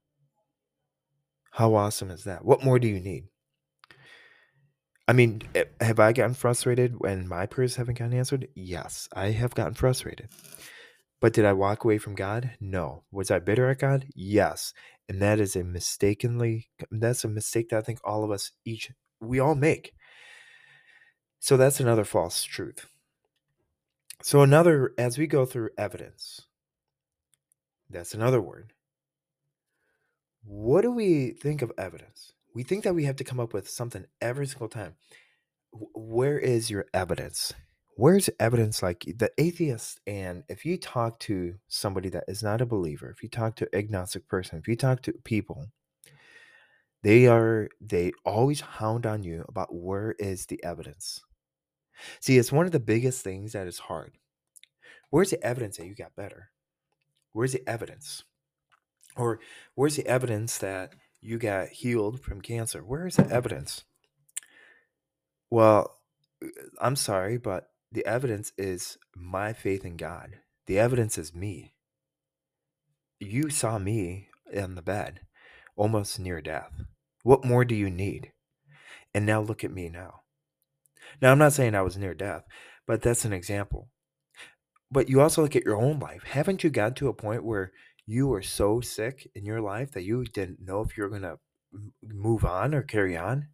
How 1.53 1.77
awesome 1.77 2.11
is 2.11 2.25
that? 2.25 2.45
What 2.45 2.65
more 2.65 2.81
do 2.81 2.89
you 2.89 2.99
need? 2.99 3.29
I 5.07 5.12
mean, 5.12 5.43
eh, 5.55 5.67
have 5.81 6.00
I 6.00 6.12
gotten 6.12 6.35
frustrated 6.35 6.97
when 6.99 7.29
my 7.29 7.47
prayers 7.47 7.77
haven't 7.77 7.99
gotten 7.99 8.19
answered? 8.19 8.49
Yes, 8.57 9.09
I 9.15 9.31
have 9.31 9.55
gotten 9.55 9.75
frustrated. 9.75 10.31
But 11.21 11.35
did 11.35 11.45
I 11.45 11.53
walk 11.53 11.85
away 11.85 11.99
from 11.99 12.15
God? 12.15 12.53
No. 12.61 13.05
Was 13.12 13.31
I 13.31 13.39
bitter 13.39 13.69
at 13.69 13.79
God? 13.79 14.07
Yes. 14.17 14.73
And 15.11 15.21
that 15.21 15.40
is 15.40 15.57
a 15.57 15.64
mistakenly 15.64 16.69
that's 16.88 17.25
a 17.25 17.29
mistake 17.29 17.71
that 17.71 17.79
I 17.79 17.83
think 17.83 17.99
all 18.05 18.23
of 18.23 18.31
us 18.31 18.52
each 18.64 18.93
we 19.21 19.40
all 19.40 19.57
make. 19.57 19.93
So 21.40 21.57
that's 21.57 21.81
another 21.81 22.05
false 22.05 22.45
truth. 22.45 22.87
So 24.23 24.43
another 24.43 24.93
as 24.97 25.19
we 25.19 25.26
go 25.26 25.45
through 25.47 25.71
evidence. 25.76 26.43
That's 27.90 28.14
another 28.14 28.40
word. 28.40 28.73
What 30.45 30.83
do 30.83 30.93
we 30.93 31.31
think 31.31 31.61
of 31.61 31.73
evidence? 31.76 32.33
We 32.55 32.62
think 32.62 32.85
that 32.85 32.95
we 32.95 33.05
have 33.07 33.17
to 33.17 33.25
come 33.25 33.40
up 33.40 33.52
with 33.52 33.69
something 33.69 34.07
every 34.21 34.47
single 34.47 34.69
time. 34.69 34.95
Where 35.73 36.38
is 36.38 36.71
your 36.71 36.87
evidence? 36.95 37.52
Where's 37.97 38.31
evidence 38.39 38.83
like 38.83 39.05
the 39.17 39.31
atheist? 39.37 40.01
And 40.07 40.45
if 40.49 40.65
you 40.65 40.79
talk 40.79 41.19
to 41.21 41.55
somebody 41.69 42.09
that 42.11 42.25
is 42.29 42.43
not 42.43 42.61
a 42.61 42.67
believer, 42.67 43.11
if 43.11 43.23
you 43.23 43.29
talk 43.29 43.57
to 43.57 43.77
agnostic 43.77 44.27
person, 44.29 44.59
if 44.59 44.69
you 44.69 44.77
talk 44.77 45.03
to 45.03 45.13
people, 45.25 45.67
they 47.03 47.27
are 47.27 47.69
they 47.81 48.13
always 48.25 48.61
hound 48.61 49.07
on 49.07 49.23
you 49.23 49.45
about 49.49 49.75
where 49.75 50.13
is 50.19 50.47
the 50.47 50.63
evidence. 50.65 51.21
See, 52.21 52.39
it's 52.39 52.53
one 52.53 52.67
of 52.67 52.73
the 52.73 52.81
biggest 52.81 53.23
things 53.23 53.53
that 53.53 53.67
is 53.67 53.79
hard. 53.79 54.17
Where's 55.11 55.31
the 55.31 55.45
evidence 55.45 55.77
that 55.77 55.87
you 55.87 55.95
got 55.95 56.17
better? 56.17 56.51
Where's 57.33 57.53
the 57.53 57.69
evidence? 57.69 58.25
Or 59.17 59.41
where's 59.75 59.97
the 59.97 60.07
evidence 60.07 60.59
that 60.59 60.95
you 61.21 61.39
got 61.39 61.69
healed 61.69 62.21
from 62.21 62.41
cancer? 62.41 62.81
Where 62.81 63.07
is 63.07 63.17
the 63.17 63.29
evidence? 63.29 63.85
Well, 65.51 65.99
uh, 66.43 66.49
I'm 66.81 66.97
sorry, 66.97 67.37
but 67.39 67.70
the 67.93 68.07
evidence 68.07 68.53
is 68.57 68.99
my 69.15 69.53
faith 69.53 69.85
in 69.85 69.97
God. 69.97 70.39
The 70.67 70.79
evidence 70.79 71.19
is 71.19 71.35
me. 71.35 71.75
You 73.19 73.51
saw 73.51 73.79
me 73.79 74.29
in 74.53 74.75
the 74.75 74.83
bed, 74.83 75.21
almost 75.77 76.19
near 76.19 76.41
death. 76.41 76.73
What 77.23 77.45
more 77.45 77.65
do 77.65 77.75
you 77.75 77.91
need? 77.91 78.33
And 79.15 79.27
now 79.27 79.41
look 79.41 79.65
at 79.65 79.73
me 79.73 79.89
now. 79.89 80.21
Now, 81.21 81.33
I'm 81.33 81.39
not 81.39 81.53
saying 81.53 81.75
I 81.75 81.83
was 81.83 81.97
near 81.97 82.15
death, 82.15 82.45
but 82.87 83.03
that's 83.03 83.25
an 83.25 83.33
example. 83.33 83.89
But 84.91 85.09
you 85.09 85.21
also 85.21 85.43
look 85.43 85.57
at 85.57 85.65
your 85.65 85.77
own 85.77 85.99
life. 85.99 86.23
Haven't 86.23 86.65
you 86.65 86.71
got 86.71 86.97
to 86.97 87.09
a 87.09 87.15
point 87.15 87.45
where 87.45 87.73
you 88.07 88.27
were 88.27 88.43
so 88.43 88.81
sick 88.81 89.31
in 89.35 89.45
your 89.45 89.61
life 89.61 89.93
that 89.93 90.03
you 90.03 90.25
didn't 90.25 90.61
know 90.61 90.81
if 90.81 90.97
you 90.97 91.03
were 91.03 91.11
going 91.11 91.23
to 91.23 91.39
move 92.03 92.45
on 92.45 92.75
or 92.75 92.83
carry 92.83 93.17
on. 93.17 93.49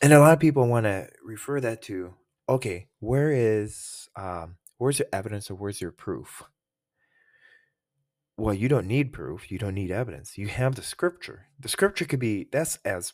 And 0.00 0.12
a 0.12 0.18
lot 0.18 0.34
of 0.34 0.40
people 0.40 0.66
want 0.66 0.84
to 0.84 1.08
refer 1.24 1.60
that 1.60 1.82
to, 1.82 2.14
okay, 2.52 2.86
where 3.00 3.30
is, 3.32 4.08
um, 4.14 4.56
where's 4.78 4.98
your 4.98 5.08
evidence 5.12 5.50
or 5.50 5.54
where's 5.54 5.80
your 5.80 5.90
proof? 5.90 6.42
Well, 8.36 8.54
you 8.54 8.68
don't 8.68 8.86
need 8.86 9.12
proof. 9.12 9.50
You 9.50 9.58
don't 9.58 9.74
need 9.74 9.90
evidence. 9.90 10.36
You 10.36 10.48
have 10.48 10.74
the 10.74 10.82
scripture. 10.82 11.46
The 11.58 11.68
scripture 11.68 12.04
could 12.04 12.18
be 12.18 12.48
that's 12.50 12.78
as 12.84 13.12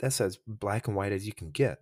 that's 0.00 0.20
as 0.20 0.38
black 0.46 0.86
and 0.86 0.96
white 0.96 1.12
as 1.12 1.26
you 1.26 1.32
can 1.32 1.50
get. 1.50 1.78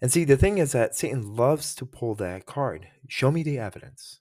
And 0.00 0.10
see, 0.10 0.24
the 0.24 0.36
thing 0.36 0.58
is 0.58 0.72
that 0.72 0.94
Satan 0.94 1.36
loves 1.36 1.74
to 1.76 1.86
pull 1.86 2.14
that 2.16 2.46
card. 2.46 2.88
Show 3.08 3.30
me 3.30 3.42
the 3.42 3.58
evidence 3.58 4.20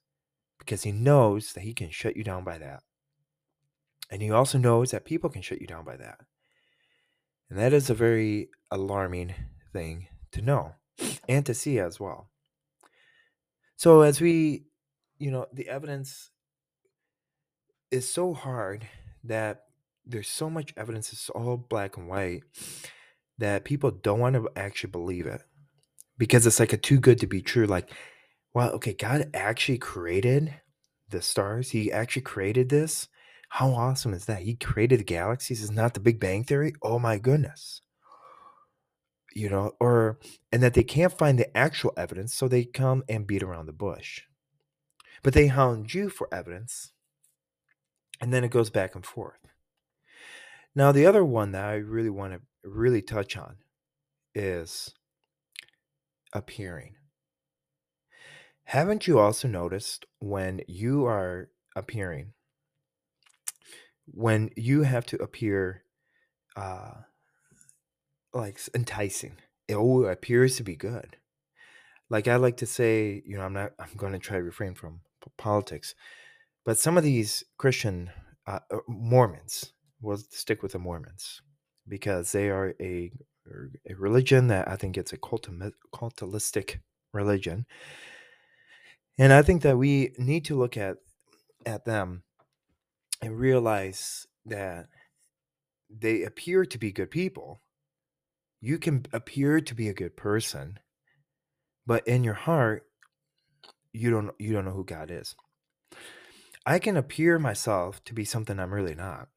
because 0.59 0.83
he 0.83 0.91
knows 0.91 1.53
that 1.53 1.61
he 1.61 1.73
can 1.73 1.89
shut 1.89 2.17
you 2.17 2.23
down 2.23 2.43
by 2.43 2.57
that. 2.57 2.83
And 4.09 4.21
he 4.21 4.29
also 4.29 4.57
knows 4.57 4.91
that 4.91 5.05
people 5.05 5.29
can 5.29 5.41
shut 5.41 5.61
you 5.61 5.67
down 5.67 5.85
by 5.85 5.97
that. 5.97 6.19
And 7.49 7.57
that 7.57 7.73
is 7.73 7.89
a 7.89 7.95
very 7.95 8.49
alarming 8.71 9.33
thing 9.71 10.07
to 10.33 10.41
know 10.41 10.75
and 11.27 11.45
to 11.45 11.53
see 11.53 11.79
as 11.79 11.99
well. 11.99 12.29
So, 13.75 14.01
as 14.01 14.21
we, 14.21 14.65
you 15.17 15.31
know, 15.31 15.47
the 15.51 15.67
evidence 15.69 16.29
is 17.89 18.11
so 18.11 18.33
hard 18.33 18.87
that 19.23 19.65
there's 20.05 20.27
so 20.27 20.49
much 20.49 20.73
evidence, 20.77 21.11
it's 21.11 21.29
all 21.29 21.57
black 21.57 21.97
and 21.97 22.07
white, 22.07 22.43
that 23.37 23.65
people 23.65 23.91
don't 23.91 24.19
want 24.19 24.35
to 24.35 24.49
actually 24.55 24.91
believe 24.91 25.25
it 25.25 25.41
because 26.17 26.45
it's 26.45 26.59
like 26.59 26.73
a 26.73 26.77
too 26.77 26.99
good 26.99 27.19
to 27.19 27.27
be 27.27 27.41
true. 27.41 27.65
Like, 27.65 27.89
well 28.53 28.71
okay, 28.71 28.93
God 28.93 29.29
actually 29.33 29.77
created 29.77 30.53
the 31.09 31.21
stars. 31.21 31.71
He 31.71 31.91
actually 31.91 32.23
created 32.23 32.69
this. 32.69 33.07
How 33.49 33.71
awesome 33.71 34.13
is 34.13 34.25
that? 34.25 34.43
He 34.43 34.55
created 34.55 34.99
the 34.99 35.05
galaxies. 35.05 35.61
Is 35.61 35.71
not 35.71 35.93
the 35.93 35.99
Big 35.99 36.19
Bang 36.19 36.43
Theory. 36.43 36.73
Oh 36.81 36.99
my 36.99 37.17
goodness. 37.17 37.81
You 39.33 39.49
know, 39.49 39.75
or 39.79 40.19
and 40.51 40.61
that 40.61 40.73
they 40.73 40.83
can't 40.83 41.17
find 41.17 41.39
the 41.39 41.55
actual 41.55 41.93
evidence, 41.95 42.33
so 42.33 42.47
they 42.47 42.65
come 42.65 43.03
and 43.07 43.27
beat 43.27 43.43
around 43.43 43.65
the 43.65 43.73
bush. 43.73 44.23
But 45.23 45.33
they 45.33 45.47
hound 45.47 45.93
you 45.93 46.09
for 46.09 46.27
evidence, 46.33 46.91
and 48.19 48.33
then 48.33 48.43
it 48.43 48.51
goes 48.51 48.69
back 48.69 48.95
and 48.95 49.05
forth. 49.05 49.39
Now, 50.75 50.91
the 50.91 51.05
other 51.05 51.23
one 51.23 51.51
that 51.51 51.65
I 51.65 51.75
really 51.75 52.09
want 52.09 52.33
to 52.33 52.41
really 52.63 53.01
touch 53.01 53.37
on 53.37 53.57
is 54.33 54.93
appearing. 56.33 56.95
Haven't 58.63 59.05
you 59.05 59.19
also 59.19 59.47
noticed 59.47 60.05
when 60.19 60.61
you 60.67 61.05
are 61.05 61.49
appearing, 61.75 62.33
when 64.05 64.49
you 64.55 64.83
have 64.83 65.05
to 65.07 65.21
appear 65.21 65.83
uh, 66.55 66.91
like 68.33 68.59
enticing, 68.73 69.37
it 69.67 69.75
all 69.75 70.05
appears 70.05 70.55
to 70.57 70.63
be 70.63 70.75
good. 70.75 71.17
Like 72.09 72.27
I 72.27 72.35
like 72.35 72.57
to 72.57 72.65
say, 72.65 73.21
you 73.25 73.37
know, 73.37 73.43
I'm 73.43 73.53
not, 73.53 73.71
I'm 73.79 73.95
going 73.95 74.13
to 74.13 74.19
try 74.19 74.37
to 74.37 74.43
refrain 74.43 74.75
from 74.75 75.01
politics, 75.37 75.95
but 76.65 76.77
some 76.77 76.97
of 76.97 77.03
these 77.03 77.43
Christian 77.57 78.11
uh, 78.47 78.59
uh, 78.71 78.77
Mormons, 78.87 79.71
we'll 80.01 80.17
stick 80.17 80.61
with 80.61 80.73
the 80.73 80.79
Mormons 80.79 81.41
because 81.87 82.31
they 82.31 82.49
are 82.49 82.73
a, 82.81 83.11
a 83.89 83.95
religion 83.95 84.47
that 84.47 84.67
I 84.67 84.75
think 84.75 84.97
it's 84.97 85.13
a 85.13 85.17
cultistic 85.17 86.79
religion 87.13 87.65
and 89.17 89.33
I 89.33 89.41
think 89.41 89.61
that 89.61 89.77
we 89.77 90.13
need 90.17 90.45
to 90.45 90.57
look 90.57 90.77
at 90.77 90.97
at 91.65 91.85
them 91.85 92.23
and 93.21 93.37
realize 93.37 94.25
that 94.47 94.87
they 95.89 96.23
appear 96.23 96.65
to 96.65 96.77
be 96.79 96.91
good 96.91 97.11
people. 97.11 97.61
You 98.61 98.77
can 98.77 99.05
appear 99.11 99.59
to 99.59 99.75
be 99.75 99.89
a 99.89 99.93
good 99.93 100.15
person, 100.15 100.79
but 101.85 102.07
in 102.07 102.23
your 102.23 102.35
heart 102.35 102.85
you 103.91 104.09
don't 104.09 104.31
you 104.39 104.53
don't 104.53 104.65
know 104.65 104.71
who 104.71 104.85
God 104.85 105.11
is. 105.11 105.35
I 106.65 106.79
can 106.79 106.95
appear 106.95 107.39
myself 107.39 108.03
to 108.05 108.13
be 108.13 108.23
something 108.23 108.59
I'm 108.59 108.73
really 108.73 108.95
not. 108.95 109.27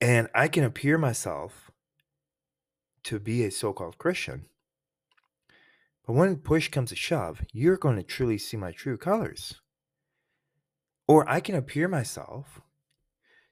And 0.00 0.28
I 0.34 0.48
can 0.48 0.64
appear 0.64 0.98
myself 0.98 1.70
to 3.04 3.20
be 3.20 3.44
a 3.44 3.50
so-called 3.50 3.98
Christian 3.98 4.46
but 6.06 6.12
when 6.12 6.36
push 6.36 6.68
comes 6.68 6.90
to 6.90 6.96
shove, 6.96 7.42
you're 7.52 7.78
going 7.78 7.96
to 7.96 8.02
truly 8.02 8.38
see 8.38 8.56
my 8.56 8.72
true 8.72 8.96
colors. 8.96 9.60
Or 11.08 11.28
I 11.28 11.40
can 11.40 11.54
appear 11.54 11.88
myself 11.88 12.60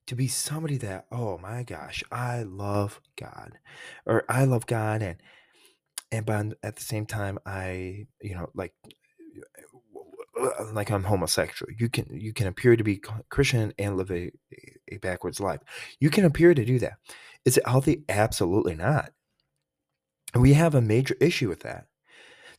to 0.07 0.17
be 0.17 0.29
somebody 0.29 0.77
that, 0.79 1.07
oh 1.11 1.39
my 1.39 1.63
gosh, 1.63 2.03
I 2.11 2.43
love 2.43 3.01
God, 3.17 3.59
or 4.07 4.25
I 4.29 4.45
love 4.45 4.67
God, 4.67 5.03
and 5.03 5.17
and 6.11 6.27
but 6.27 6.59
at 6.63 6.77
the 6.77 6.83
same 6.83 7.07
time, 7.07 7.39
I, 7.47 8.07
you 8.21 8.35
know, 8.35 8.51
like 8.55 8.75
uh, 10.41 10.73
like 10.73 10.91
I'm 10.91 11.05
homosexual. 11.05 11.73
You 11.79 11.89
can 11.89 12.07
you 12.11 12.33
can 12.33 12.47
appear 12.47 12.77
to 12.77 12.85
be 12.85 13.01
Christian 13.31 13.73
and 13.79 13.97
live 13.97 14.11
a, 14.11 14.31
a 14.91 14.99
backwards 14.99 15.41
life. 15.41 15.61
You 16.01 16.11
can 16.11 16.25
appear 16.25 16.55
to 16.55 16.65
do 16.65 16.79
that. 16.81 16.95
Is 17.45 17.57
it 17.57 17.67
healthy? 17.67 18.05
Absolutely 18.09 18.75
not. 18.75 19.13
We 20.35 20.55
have 20.55 20.75
a 20.75 20.81
major 20.81 21.17
issue 21.21 21.49
with 21.49 21.61
that. 21.61 21.87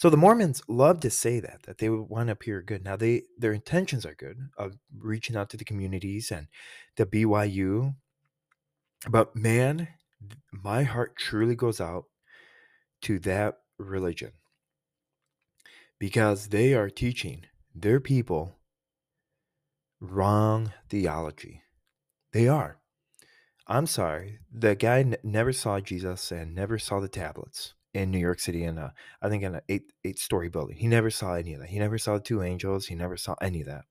So 0.04 0.10
the 0.10 0.18
Mormons 0.18 0.62
love 0.68 1.00
to 1.00 1.10
say 1.10 1.40
that 1.40 1.64
that 1.64 1.78
they 1.78 1.88
want 1.88 2.28
to 2.28 2.34
appear 2.34 2.62
good. 2.62 2.84
Now 2.84 2.98
they 2.98 3.24
their 3.38 3.54
intentions 3.54 4.06
are 4.06 4.14
good 4.14 4.50
of 4.58 4.74
reaching 5.00 5.38
out 5.38 5.50
to 5.52 5.56
the 5.56 5.64
communities 5.64 6.30
and 6.30 6.48
the 6.98 7.06
BYU. 7.06 7.96
But 9.10 9.34
man, 9.34 9.88
my 10.52 10.84
heart 10.84 11.16
truly 11.16 11.56
goes 11.56 11.80
out 11.80 12.04
to 13.04 13.18
that 13.20 13.60
religion 13.78 14.34
because 16.00 16.50
they 16.50 16.74
are 16.74 16.90
teaching 16.90 17.46
their 17.74 18.02
people 18.02 18.58
wrong 20.02 20.74
theology. 20.90 21.62
They 22.34 22.50
are. 22.50 22.76
I'm 23.68 23.88
sorry. 23.88 24.40
The 24.52 24.76
guy 24.76 25.00
n- 25.00 25.16
never 25.24 25.54
saw 25.54 25.80
Jesus 25.80 26.30
and 26.30 26.54
never 26.54 26.78
saw 26.78 27.00
the 27.00 27.08
tablets 27.08 27.74
in 27.94 28.12
New 28.12 28.20
York 28.20 28.40
City 28.40 28.64
in 28.64 28.78
a, 28.78 28.94
I 29.22 29.30
think 29.30 29.44
in 29.44 29.56
an 29.56 29.62
eight 29.70 29.94
eight 30.04 30.20
story 30.20 30.50
building. 30.50 30.78
He 30.78 30.88
never 30.88 31.10
saw 31.10 31.34
any 31.34 31.54
of 31.54 31.62
that. 31.62 31.70
He 31.70 31.80
never 31.80 31.98
saw 31.98 32.16
the 32.16 32.20
two 32.20 32.42
angels. 32.42 32.88
He 32.88 32.96
never 32.96 33.18
saw 33.18 33.36
any 33.42 33.62
of 33.62 33.68
that. 33.68 33.86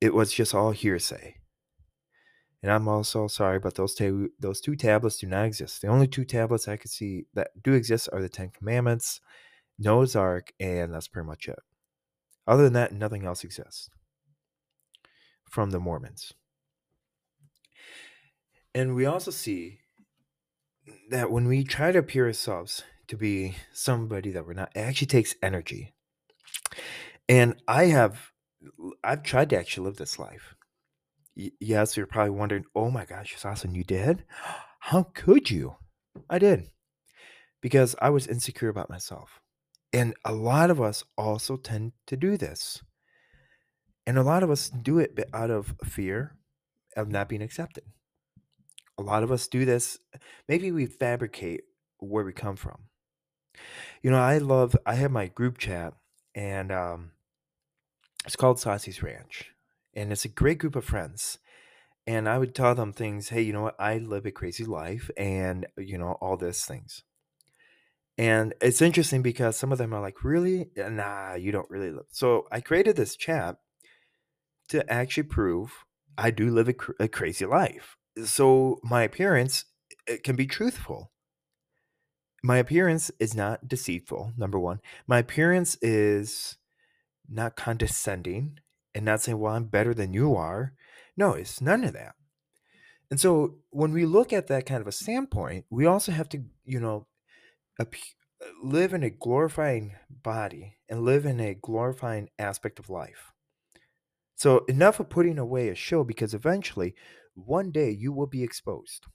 It 0.00 0.14
was 0.14 0.32
just 0.32 0.54
all 0.54 0.70
hearsay. 0.70 1.36
And 2.62 2.72
I'm 2.72 2.88
also 2.88 3.28
sorry, 3.28 3.58
but 3.58 3.74
those 3.74 3.94
two 3.94 4.30
those 4.38 4.60
two 4.60 4.76
tablets 4.76 5.18
do 5.18 5.26
not 5.26 5.46
exist. 5.46 5.82
The 5.82 5.88
only 5.88 6.06
two 6.06 6.24
tablets 6.24 6.68
I 6.68 6.76
could 6.76 6.90
see 6.90 7.24
that 7.34 7.50
do 7.62 7.72
exist 7.72 8.08
are 8.12 8.22
the 8.22 8.28
Ten 8.28 8.50
Commandments, 8.50 9.20
Noah's 9.78 10.16
Ark, 10.16 10.52
and 10.58 10.92
that's 10.92 11.08
pretty 11.08 11.26
much 11.26 11.48
it. 11.48 11.58
Other 12.46 12.64
than 12.64 12.72
that, 12.74 12.92
nothing 12.92 13.24
else 13.24 13.44
exists 13.44 13.90
from 15.48 15.70
the 15.70 15.80
Mormons. 15.80 16.32
And 18.74 18.94
we 18.94 19.06
also 19.06 19.30
see 19.30 19.80
that 21.10 21.30
when 21.30 21.46
we 21.46 21.64
try 21.64 21.92
to 21.92 21.98
appear 21.98 22.26
ourselves 22.26 22.82
to 23.08 23.16
be 23.16 23.56
somebody 23.72 24.30
that 24.30 24.46
we're 24.46 24.54
not, 24.54 24.72
it 24.74 24.80
actually 24.80 25.06
takes 25.06 25.34
energy. 25.42 25.94
And 27.28 27.60
I 27.66 27.86
have, 27.86 28.32
I've 29.02 29.22
tried 29.22 29.50
to 29.50 29.58
actually 29.58 29.86
live 29.86 29.96
this 29.96 30.18
life. 30.18 30.54
Y- 31.36 31.52
yes, 31.60 31.96
you're 31.96 32.06
probably 32.06 32.30
wondering, 32.30 32.64
oh 32.74 32.90
my 32.90 33.04
gosh, 33.04 33.36
Soslan, 33.36 33.74
you 33.74 33.84
did? 33.84 34.24
How 34.80 35.04
could 35.14 35.50
you? 35.50 35.76
I 36.30 36.38
did. 36.38 36.70
Because 37.60 37.96
I 38.00 38.10
was 38.10 38.26
insecure 38.26 38.68
about 38.68 38.90
myself. 38.90 39.40
And 39.92 40.14
a 40.24 40.32
lot 40.32 40.70
of 40.70 40.80
us 40.80 41.04
also 41.16 41.56
tend 41.56 41.92
to 42.06 42.16
do 42.16 42.36
this. 42.36 42.82
And 44.06 44.18
a 44.18 44.22
lot 44.22 44.42
of 44.42 44.50
us 44.50 44.70
do 44.70 44.98
it 44.98 45.18
out 45.34 45.50
of 45.50 45.74
fear 45.84 46.36
of 46.96 47.08
not 47.08 47.28
being 47.28 47.42
accepted. 47.42 47.84
A 48.98 49.02
lot 49.02 49.22
of 49.22 49.30
us 49.30 49.46
do 49.48 49.64
this. 49.64 49.98
Maybe 50.48 50.72
we 50.72 50.86
fabricate 50.86 51.64
where 51.98 52.24
we 52.24 52.32
come 52.32 52.56
from. 52.56 52.84
You 54.02 54.10
know, 54.10 54.18
I 54.18 54.38
love, 54.38 54.76
I 54.86 54.94
have 54.94 55.10
my 55.10 55.26
group 55.26 55.58
chat, 55.58 55.94
and 56.34 56.70
um, 56.70 57.10
it's 58.24 58.36
called 58.36 58.58
Saucy's 58.58 59.02
Ranch. 59.02 59.50
And 59.94 60.12
it's 60.12 60.24
a 60.24 60.28
great 60.28 60.58
group 60.58 60.76
of 60.76 60.84
friends. 60.84 61.38
And 62.06 62.28
I 62.28 62.38
would 62.38 62.54
tell 62.54 62.74
them 62.74 62.92
things, 62.92 63.30
hey, 63.30 63.42
you 63.42 63.52
know 63.52 63.62
what? 63.62 63.80
I 63.80 63.98
live 63.98 64.26
a 64.26 64.30
crazy 64.30 64.64
life, 64.64 65.10
and, 65.16 65.66
you 65.76 65.98
know, 65.98 66.12
all 66.20 66.36
these 66.36 66.64
things. 66.64 67.02
And 68.18 68.54
it's 68.62 68.80
interesting 68.80 69.20
because 69.20 69.56
some 69.56 69.72
of 69.72 69.78
them 69.78 69.92
are 69.92 70.00
like, 70.00 70.24
really? 70.24 70.70
Nah, 70.76 71.34
you 71.34 71.52
don't 71.52 71.70
really 71.70 71.90
live. 71.90 72.06
So 72.10 72.46
I 72.50 72.60
created 72.60 72.96
this 72.96 73.16
chat 73.16 73.56
to 74.68 74.90
actually 74.90 75.24
prove 75.24 75.84
I 76.16 76.30
do 76.30 76.50
live 76.50 76.68
a, 76.68 76.72
cr- 76.72 76.92
a 76.98 77.08
crazy 77.08 77.44
life. 77.44 77.95
So 78.24 78.80
my 78.82 79.02
appearance 79.02 79.64
it 80.06 80.22
can 80.22 80.36
be 80.36 80.46
truthful. 80.46 81.12
My 82.42 82.58
appearance 82.58 83.10
is 83.18 83.34
not 83.34 83.66
deceitful, 83.66 84.32
number 84.36 84.58
one. 84.58 84.80
My 85.06 85.18
appearance 85.18 85.76
is 85.82 86.58
not 87.28 87.56
condescending 87.56 88.60
and 88.94 89.04
not 89.04 89.20
saying, 89.20 89.38
well, 89.38 89.54
I'm 89.54 89.64
better 89.64 89.92
than 89.92 90.12
you 90.12 90.36
are. 90.36 90.74
No, 91.16 91.32
it's 91.32 91.60
none 91.60 91.82
of 91.82 91.92
that. 91.94 92.14
And 93.10 93.20
so 93.20 93.56
when 93.70 93.92
we 93.92 94.04
look 94.04 94.32
at 94.32 94.46
that 94.46 94.66
kind 94.66 94.80
of 94.80 94.86
a 94.86 94.92
standpoint, 94.92 95.64
we 95.70 95.86
also 95.86 96.12
have 96.12 96.28
to, 96.30 96.44
you 96.64 96.80
know, 96.80 97.06
live 98.62 98.92
in 98.92 99.02
a 99.02 99.10
glorifying 99.10 99.94
body 100.08 100.76
and 100.88 101.04
live 101.04 101.26
in 101.26 101.40
a 101.40 101.54
glorifying 101.54 102.28
aspect 102.38 102.78
of 102.78 102.90
life. 102.90 103.32
So 104.36 104.64
enough 104.68 105.00
of 105.00 105.08
putting 105.08 105.38
away 105.38 105.68
a 105.68 105.74
show 105.74 106.04
because 106.04 106.34
eventually 106.34 106.94
one 107.36 107.70
day 107.70 107.90
you 107.90 108.12
will 108.12 108.26
be 108.26 108.42
exposed. 108.42 109.06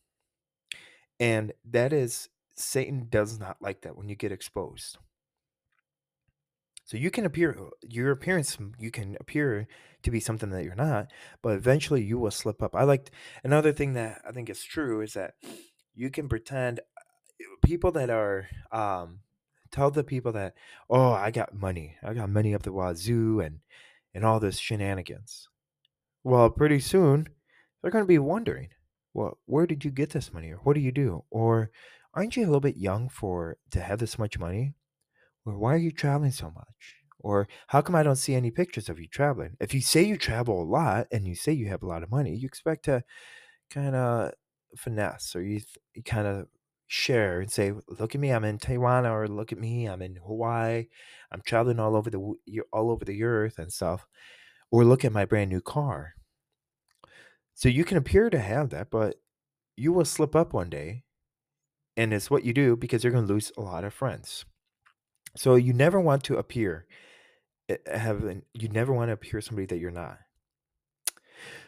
And 1.19 1.53
that 1.69 1.93
is 1.93 2.29
Satan 2.55 3.07
does 3.09 3.39
not 3.39 3.57
like 3.61 3.81
that 3.81 3.97
when 3.97 4.09
you 4.09 4.15
get 4.15 4.31
exposed. 4.31 4.97
So 6.85 6.97
you 6.97 7.09
can 7.11 7.25
appear 7.25 7.55
uh, 7.57 7.69
your 7.87 8.11
appearance 8.11 8.57
mm, 8.57 8.73
you 8.77 8.91
can 8.91 9.15
appear 9.19 9.67
to 10.03 10.11
be 10.11 10.19
something 10.19 10.49
that 10.49 10.63
you're 10.63 10.75
not, 10.75 11.11
but 11.41 11.55
eventually 11.55 12.03
you 12.03 12.19
will 12.19 12.31
slip 12.31 12.61
up. 12.61 12.75
I 12.75 12.83
like 12.83 13.11
another 13.43 13.71
thing 13.71 13.93
that 13.93 14.21
I 14.27 14.31
think 14.31 14.49
is 14.49 14.63
true 14.63 15.01
is 15.01 15.13
that 15.13 15.35
you 15.93 16.09
can 16.09 16.27
pretend 16.27 16.79
uh, 16.79 17.43
people 17.63 17.91
that 17.93 18.09
are 18.09 18.49
um 18.71 19.19
tell 19.71 19.89
the 19.89 20.03
people 20.03 20.33
that 20.33 20.55
oh 20.89 21.11
I 21.13 21.31
got 21.31 21.53
money. 21.53 21.95
I 22.03 22.13
got 22.13 22.29
money 22.29 22.53
up 22.53 22.63
the 22.63 22.73
wazoo 22.73 23.39
and 23.39 23.59
and 24.13 24.25
all 24.25 24.39
this 24.39 24.57
shenanigans. 24.57 25.47
Well, 26.23 26.49
pretty 26.49 26.81
soon 26.81 27.29
they're 27.81 27.91
going 27.91 28.03
to 28.03 28.07
be 28.07 28.19
wondering, 28.19 28.69
well, 29.13 29.37
where 29.45 29.67
did 29.67 29.83
you 29.83 29.91
get 29.91 30.11
this 30.11 30.33
money 30.33 30.51
or 30.51 30.57
what 30.57 30.73
do 30.73 30.79
you 30.79 30.91
do? 30.91 31.23
Or 31.29 31.71
aren't 32.13 32.35
you 32.35 32.43
a 32.43 32.47
little 32.47 32.61
bit 32.61 32.77
young 32.77 33.09
for 33.09 33.57
to 33.71 33.81
have 33.81 33.99
this 33.99 34.17
much 34.19 34.39
money? 34.39 34.75
Or 35.45 35.57
why 35.57 35.73
are 35.73 35.77
you 35.77 35.91
traveling 35.91 36.31
so 36.31 36.51
much? 36.51 36.95
Or 37.19 37.47
how 37.67 37.81
come 37.81 37.95
I 37.95 38.03
don't 38.03 38.15
see 38.15 38.35
any 38.35 38.51
pictures 38.51 38.89
of 38.89 38.99
you 38.99 39.07
traveling? 39.07 39.57
If 39.59 39.73
you 39.73 39.81
say 39.81 40.03
you 40.03 40.17
travel 40.17 40.61
a 40.61 40.65
lot 40.65 41.07
and 41.11 41.27
you 41.27 41.35
say 41.35 41.51
you 41.51 41.67
have 41.69 41.83
a 41.83 41.87
lot 41.87 42.03
of 42.03 42.11
money, 42.11 42.35
you 42.35 42.45
expect 42.45 42.85
to 42.85 43.03
kind 43.69 43.95
of 43.95 44.33
finesse 44.77 45.35
or 45.35 45.43
you, 45.43 45.59
th- 45.59 45.77
you 45.93 46.03
kind 46.03 46.27
of 46.27 46.47
share 46.87 47.39
and 47.41 47.51
say, 47.51 47.73
"Look 47.87 48.15
at 48.15 48.21
me, 48.21 48.31
I'm 48.31 48.43
in 48.43 48.57
Taiwan," 48.57 49.05
or 49.05 49.27
"Look 49.27 49.51
at 49.51 49.57
me, 49.59 49.85
I'm 49.87 50.01
in 50.01 50.17
Hawaii. 50.17 50.87
I'm 51.31 51.41
traveling 51.41 51.79
all 51.79 51.95
over 51.95 52.09
the 52.09 52.19
all 52.73 52.91
over 52.91 53.05
the 53.05 53.23
earth 53.23 53.59
and 53.59 53.71
stuff." 53.71 54.05
Or 54.71 54.83
look 54.85 55.05
at 55.05 55.13
my 55.13 55.25
brand 55.25 55.49
new 55.51 55.61
car. 55.61 56.15
So 57.61 57.69
you 57.69 57.85
can 57.85 57.97
appear 57.97 58.31
to 58.31 58.39
have 58.39 58.71
that, 58.71 58.89
but 58.89 59.17
you 59.77 59.93
will 59.93 60.03
slip 60.03 60.35
up 60.35 60.51
one 60.51 60.71
day, 60.71 61.03
and 61.95 62.11
it's 62.11 62.31
what 62.31 62.43
you 62.43 62.53
do 62.53 62.75
because 62.75 63.03
you're 63.03 63.13
going 63.13 63.27
to 63.27 63.31
lose 63.31 63.51
a 63.55 63.61
lot 63.61 63.83
of 63.83 63.93
friends. 63.93 64.45
So 65.37 65.53
you 65.53 65.71
never 65.71 65.99
want 66.01 66.23
to 66.23 66.37
appear 66.37 66.87
eh, 67.69 67.77
have 67.85 68.23
an- 68.23 68.45
you 68.55 68.67
never 68.67 68.91
want 68.91 69.09
to 69.09 69.13
appear 69.13 69.41
somebody 69.41 69.67
that 69.67 69.77
you're 69.77 69.91
not. 69.91 70.17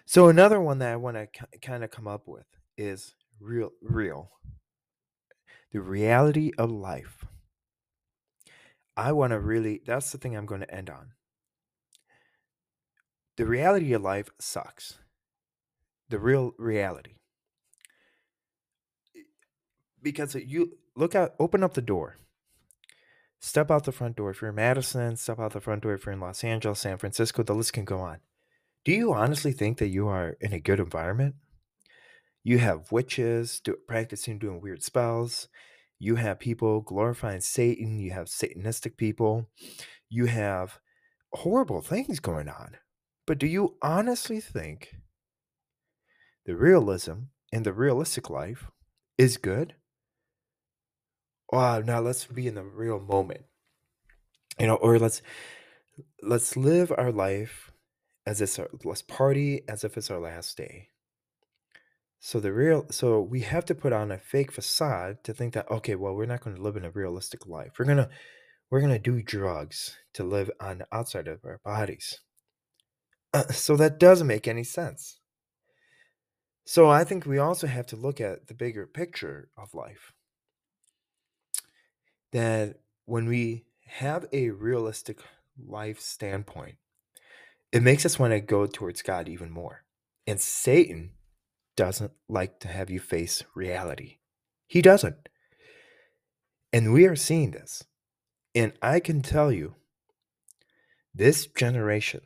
So 0.08 0.30
another 0.30 0.60
one 0.60 0.80
that 0.80 0.92
I 0.92 0.96
want 0.96 1.16
to 1.16 1.60
kind 1.60 1.84
of 1.84 1.92
come 1.92 2.08
up 2.08 2.28
with 2.28 2.48
is 2.76 3.14
real 3.40 3.70
real. 3.80 4.32
The 5.74 5.80
reality 5.80 6.54
of 6.58 6.72
life. 6.72 7.24
I 8.98 9.12
want 9.12 9.30
to 9.30 9.40
really 9.40 9.84
that's 9.86 10.12
the 10.12 10.18
thing 10.18 10.36
I'm 10.36 10.48
going 10.48 10.62
to 10.62 10.74
end 10.74 10.90
on. 10.90 11.12
The 13.38 13.46
reality 13.46 13.94
of 13.94 14.02
life 14.02 14.30
sucks. 14.40 14.98
The 16.14 16.20
real 16.20 16.54
reality. 16.60 17.16
Because 20.00 20.36
uh, 20.36 20.42
you 20.46 20.78
look 20.96 21.16
out 21.16 21.34
open 21.40 21.64
up 21.64 21.74
the 21.74 21.82
door. 21.82 22.18
Step 23.40 23.72
out 23.72 23.86
the 23.86 23.92
front 23.92 24.18
door 24.18 24.30
if 24.30 24.40
you're 24.40 24.52
in 24.52 24.56
Madison, 24.56 25.18
step 25.18 25.40
out 25.40 25.54
the 25.54 25.60
front 25.60 25.82
door 25.82 25.96
if 25.96 26.06
you're 26.06 26.14
in 26.14 26.20
Los 26.20 26.44
Angeles, 26.44 26.82
San 26.82 27.00
Francisco, 27.00 27.42
the 27.42 27.56
list 27.56 27.74
can 27.74 27.84
go 27.84 27.98
on. 27.98 28.20
Do 28.86 28.92
you 28.92 29.12
honestly 29.12 29.54
think 29.54 29.80
that 29.80 29.88
you 29.88 30.08
are 30.08 30.38
in 30.40 30.54
a 30.54 30.60
good 30.60 30.80
environment? 30.80 31.34
You 32.44 32.60
have 32.60 32.92
witches 32.92 33.60
do, 33.60 33.78
practicing 33.88 34.38
doing 34.38 34.62
weird 34.62 34.84
spells. 34.84 35.48
You 35.98 36.18
have 36.18 36.40
people 36.40 36.82
glorifying 36.82 37.42
Satan. 37.42 38.00
You 38.00 38.12
have 38.12 38.28
Satanistic 38.28 38.98
people. 38.98 39.50
You 40.12 40.28
have 40.28 40.80
horrible 41.32 41.82
things 41.82 42.20
going 42.20 42.50
on. 42.50 42.78
But 43.26 43.40
do 43.40 43.48
you 43.48 43.78
honestly 43.82 44.40
think 44.40 44.94
the 46.46 46.56
realism 46.56 47.14
in 47.52 47.64
the 47.64 47.74
realistic 47.74 48.30
life 48.30 48.70
is 49.18 49.38
good? 49.38 49.76
Wow, 51.52 51.80
now 51.80 52.00
let's 52.00 52.26
be 52.26 52.48
in 52.48 52.56
the 52.56 52.64
real 52.64 53.00
moment. 53.00 53.46
You 54.60 54.68
know, 54.68 54.76
or 54.76 55.00
let's 55.00 55.22
let's 56.22 56.58
live 56.58 56.92
our 56.98 57.12
life 57.12 57.72
as 58.26 58.42
it's 58.42 58.58
our 58.60 58.70
let's 58.84 59.02
party 59.02 59.62
as 59.68 59.84
if 59.84 59.98
it's 59.98 60.10
our 60.10 60.20
last 60.20 60.58
day. 60.58 60.90
So 62.20 62.40
the 62.40 62.54
real 62.54 62.86
so 62.90 63.22
we 63.22 63.42
have 63.42 63.66
to 63.66 63.76
put 63.76 63.94
on 63.94 64.12
a 64.12 64.18
fake 64.18 64.52
facade 64.52 65.24
to 65.26 65.34
think 65.34 65.54
that 65.54 65.70
okay, 65.70 65.96
well, 65.96 66.16
we're 66.16 66.26
not 66.26 66.42
going 66.42 66.56
to 66.56 66.62
live 66.62 66.78
in 66.78 66.86
a 66.86 66.92
realistic 66.92 67.46
life. 67.46 67.74
We're 67.78 67.86
to 67.98 68.10
we're 68.70 68.80
to 68.94 69.00
do 69.00 69.22
drugs 69.22 69.98
to 70.14 70.24
live 70.24 70.50
on 70.60 70.84
outside 70.92 71.28
of 71.28 71.46
our 71.46 71.60
bodies. 71.64 72.22
Uh, 73.34 73.48
so 73.48 73.76
that 73.76 74.00
doesn't 74.00 74.28
make 74.28 74.48
any 74.48 74.64
sense. 74.64 75.20
So 76.66 76.90
I 76.90 77.04
think 77.04 77.26
we 77.26 77.40
also 77.40 77.68
have 77.68 77.88
to 77.88 77.96
look 77.96 78.22
at 78.22 78.48
the 78.48 78.54
bigger 78.54 78.88
picture 78.88 79.50
of 79.58 79.74
life. 79.74 80.14
That 82.32 82.80
when 83.06 83.28
we 83.28 83.66
have 83.86 84.26
a 84.32 84.50
realistic 84.50 85.20
life 85.58 86.00
standpoint, 86.00 86.76
it 87.72 87.84
makes 87.84 88.06
us 88.06 88.18
want 88.18 88.32
to 88.34 88.40
go 88.40 88.66
towards 88.66 89.02
God 89.02 89.28
even 89.28 89.52
more. 89.52 89.84
And 90.26 90.40
Satan 90.40 91.12
doesn't 91.76 92.12
like 92.30 92.60
to 92.62 92.68
have 92.68 92.90
you 92.90 93.00
face 93.00 93.44
reality. 93.56 94.18
He 94.68 94.82
doesn't. 94.82 95.30
And 96.72 96.94
we 96.94 97.06
are 97.06 97.16
seeing 97.16 97.52
this. 97.52 97.84
And 98.56 98.74
I 98.82 99.00
can 99.00 99.22
tell 99.22 99.52
you, 99.52 99.76
this 101.14 101.46
generation 101.48 102.22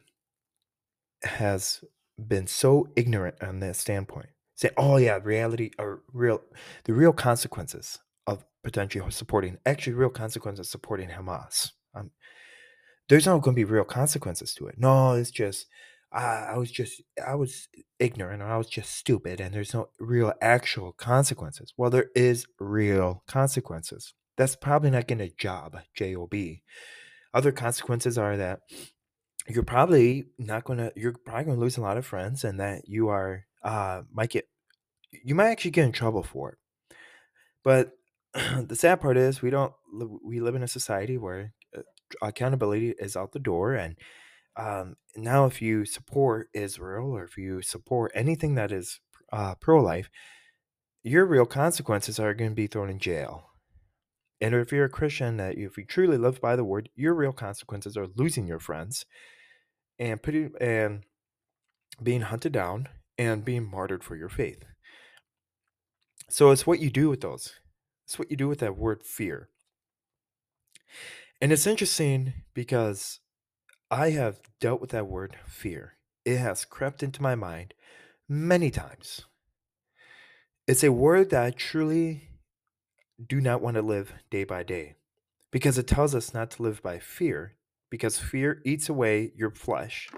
has 1.23 1.83
been 2.17 2.47
so 2.47 2.87
ignorant 2.95 3.35
on 3.41 3.59
that 3.59 3.75
standpoint. 3.75 4.29
Say, 4.55 4.71
oh 4.75 4.97
yeah, 4.97 5.19
reality 5.23 5.71
or 5.77 6.01
real 6.13 6.41
the 6.85 6.93
real 6.93 7.13
consequences 7.13 7.99
of 8.25 8.43
potentially 8.63 9.09
supporting 9.11 9.57
actually 9.65 9.93
real 9.93 10.09
consequences 10.09 10.69
supporting 10.69 11.09
Hamas. 11.09 11.71
Um, 11.93 12.11
there's 13.07 13.25
not 13.25 13.41
going 13.41 13.55
to 13.55 13.59
be 13.59 13.63
real 13.63 13.83
consequences 13.83 14.53
to 14.55 14.67
it. 14.67 14.75
No, 14.77 15.13
it's 15.13 15.31
just 15.31 15.67
I, 16.11 16.49
I 16.53 16.57
was 16.57 16.71
just 16.71 17.01
I 17.25 17.35
was 17.35 17.67
ignorant 17.99 18.41
or 18.41 18.47
I 18.47 18.57
was 18.57 18.69
just 18.69 18.95
stupid 18.95 19.39
and 19.39 19.53
there's 19.53 19.73
no 19.73 19.89
real 19.99 20.33
actual 20.41 20.91
consequences. 20.91 21.73
Well, 21.77 21.89
there 21.89 22.09
is 22.15 22.47
real 22.59 23.23
consequences. 23.27 24.13
That's 24.37 24.55
probably 24.55 24.89
not 24.89 25.07
getting 25.07 25.27
a 25.27 25.33
job, 25.37 25.77
J 25.95 26.15
O 26.15 26.27
B. 26.27 26.63
Other 27.33 27.51
consequences 27.51 28.17
are 28.17 28.37
that 28.37 28.61
you're 29.47 29.63
probably 29.63 30.25
not 30.37 30.63
gonna 30.63 30.91
you're 30.95 31.13
probably 31.25 31.45
gonna 31.45 31.59
lose 31.59 31.77
a 31.77 31.81
lot 31.81 31.97
of 31.97 32.05
friends 32.05 32.43
and 32.43 32.59
that 32.59 32.87
you 32.87 33.09
are 33.09 33.45
uh 33.63 34.01
might 34.11 34.29
get 34.29 34.47
you 35.11 35.35
might 35.35 35.49
actually 35.49 35.71
get 35.71 35.85
in 35.85 35.91
trouble 35.91 36.23
for 36.23 36.51
it. 36.51 36.57
But 37.63 37.91
the 38.67 38.75
sad 38.75 39.01
part 39.01 39.17
is 39.17 39.41
we 39.41 39.49
don't 39.49 39.73
we 40.23 40.41
live 40.41 40.55
in 40.55 40.63
a 40.63 40.67
society 40.67 41.17
where 41.17 41.53
uh, 41.75 41.81
accountability 42.21 42.93
is 42.99 43.15
out 43.15 43.31
the 43.31 43.39
door 43.39 43.73
and 43.73 43.95
um, 44.57 44.95
now 45.15 45.45
if 45.45 45.61
you 45.61 45.85
support 45.85 46.49
Israel 46.53 47.11
or 47.11 47.23
if 47.23 47.37
you 47.37 47.61
support 47.61 48.11
anything 48.15 48.55
that 48.55 48.71
is 48.71 48.99
uh, 49.31 49.53
pro-life, 49.55 50.09
your 51.03 51.25
real 51.25 51.45
consequences 51.45 52.19
are 52.19 52.33
going 52.33 52.51
to 52.51 52.55
be 52.55 52.65
thrown 52.65 52.89
in 52.89 52.97
jail. 52.97 53.51
And 54.41 54.55
if 54.55 54.71
you're 54.71 54.85
a 54.85 54.89
Christian, 54.89 55.37
that 55.37 55.57
if 55.57 55.77
you 55.77 55.85
truly 55.85 56.17
live 56.17 56.41
by 56.41 56.55
the 56.55 56.63
word, 56.63 56.89
your 56.95 57.13
real 57.13 57.33
consequences 57.33 57.95
are 57.95 58.07
losing 58.15 58.47
your 58.47 58.59
friends 58.59 59.05
and 59.99 60.21
putting 60.21 60.51
and 60.59 61.03
being 62.01 62.21
hunted 62.21 62.51
down 62.51 62.87
and 63.17 63.43
being 63.43 63.69
martyred 63.69 64.03
for 64.03 64.15
your 64.15 64.29
faith. 64.29 64.63
So 66.29 66.51
it's 66.51 66.67
what 66.67 66.79
you 66.79 66.89
do 66.89 67.09
with 67.09 67.21
those. 67.21 67.53
It's 68.05 68.19
what 68.19 68.29
you 68.29 68.37
do 68.37 68.47
with 68.47 68.59
that 68.59 68.77
word 68.77 69.03
fear. 69.03 69.49
And 71.41 71.51
it's 71.51 71.67
interesting 71.67 72.33
because 72.53 73.19
I 73.89 74.11
have 74.11 74.39
dealt 74.59 74.81
with 74.81 74.89
that 74.91 75.07
word 75.07 75.37
fear. 75.45 75.93
It 76.25 76.37
has 76.37 76.65
crept 76.65 77.03
into 77.03 77.21
my 77.21 77.35
mind 77.35 77.73
many 78.27 78.69
times. 78.69 79.25
It's 80.67 80.83
a 80.83 80.91
word 80.91 81.29
that 81.29 81.43
I 81.43 81.51
truly 81.51 82.29
do 83.25 83.39
not 83.39 83.61
want 83.61 83.75
to 83.75 83.81
live 83.81 84.13
day 84.29 84.43
by 84.43 84.63
day 84.63 84.95
because 85.51 85.77
it 85.77 85.87
tells 85.87 86.13
us 86.13 86.33
not 86.33 86.51
to 86.51 86.63
live 86.63 86.81
by 86.81 86.99
fear 86.99 87.53
because 87.89 88.19
fear 88.19 88.61
eats 88.65 88.89
away 88.89 89.31
your 89.35 89.51
flesh. 89.51 90.09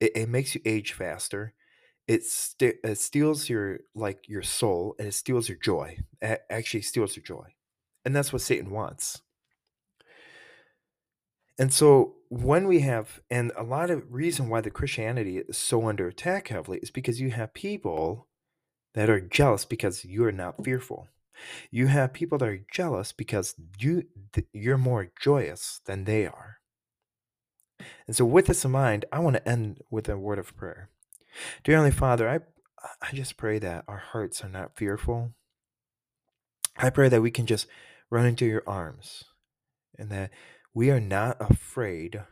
It, 0.00 0.12
it 0.14 0.28
makes 0.28 0.54
you 0.54 0.60
age 0.64 0.92
faster. 0.92 1.54
It, 2.08 2.24
st- 2.24 2.76
it 2.82 2.98
steals 2.98 3.48
your 3.48 3.80
like 3.94 4.28
your 4.28 4.42
soul 4.42 4.96
and 4.98 5.08
it 5.08 5.14
steals 5.14 5.48
your 5.48 5.58
joy. 5.58 5.98
It 6.20 6.42
actually 6.50 6.82
steals 6.82 7.16
your 7.16 7.24
joy. 7.24 7.54
And 8.04 8.14
that's 8.14 8.32
what 8.32 8.42
Satan 8.42 8.70
wants. 8.70 9.22
And 11.58 11.72
so 11.72 12.14
when 12.28 12.66
we 12.66 12.80
have, 12.80 13.20
and 13.30 13.52
a 13.56 13.62
lot 13.62 13.90
of 13.90 14.12
reason 14.12 14.48
why 14.48 14.62
the 14.62 14.70
Christianity 14.70 15.38
is 15.38 15.58
so 15.58 15.86
under 15.86 16.08
attack 16.08 16.48
heavily 16.48 16.78
is 16.78 16.90
because 16.90 17.20
you 17.20 17.30
have 17.30 17.54
people 17.54 18.26
that 18.94 19.10
are 19.10 19.20
jealous 19.20 19.64
because 19.64 20.04
you 20.04 20.24
are 20.24 20.32
not 20.32 20.64
fearful. 20.64 21.08
You 21.70 21.86
have 21.88 22.12
people 22.12 22.38
that 22.38 22.48
are 22.48 22.64
jealous 22.72 23.12
because 23.12 23.54
you 23.78 24.04
you're 24.52 24.78
more 24.78 25.10
joyous 25.20 25.80
than 25.86 26.04
they 26.04 26.26
are. 26.26 26.58
And 28.06 28.16
so 28.16 28.24
with 28.24 28.46
this 28.46 28.64
in 28.64 28.70
mind, 28.70 29.04
I 29.12 29.18
want 29.18 29.36
to 29.36 29.48
end 29.48 29.82
with 29.90 30.08
a 30.08 30.18
word 30.18 30.38
of 30.38 30.56
prayer. 30.56 30.90
Dear 31.64 31.76
Heavenly 31.76 31.96
Father, 31.96 32.28
I 32.28 32.40
I 33.00 33.14
just 33.14 33.36
pray 33.36 33.58
that 33.60 33.84
our 33.86 33.98
hearts 33.98 34.42
are 34.42 34.48
not 34.48 34.76
fearful. 34.76 35.34
I 36.76 36.90
pray 36.90 37.08
that 37.08 37.22
we 37.22 37.30
can 37.30 37.46
just 37.46 37.66
run 38.10 38.26
into 38.26 38.44
your 38.44 38.64
arms 38.66 39.24
and 39.98 40.10
that 40.10 40.30
we 40.74 40.90
are 40.90 41.00
not 41.00 41.36
afraid 41.38 42.22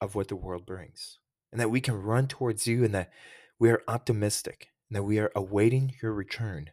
of 0.00 0.14
what 0.14 0.28
the 0.28 0.36
world 0.36 0.66
brings, 0.66 1.18
and 1.52 1.60
that 1.60 1.70
we 1.70 1.80
can 1.80 1.94
run 1.94 2.26
towards 2.26 2.66
you, 2.66 2.84
and 2.84 2.94
that 2.94 3.10
we 3.58 3.70
are 3.70 3.82
optimistic, 3.86 4.68
and 4.88 4.96
that 4.96 5.04
we 5.04 5.18
are 5.18 5.30
awaiting 5.36 5.94
your 6.02 6.12
return. 6.12 6.70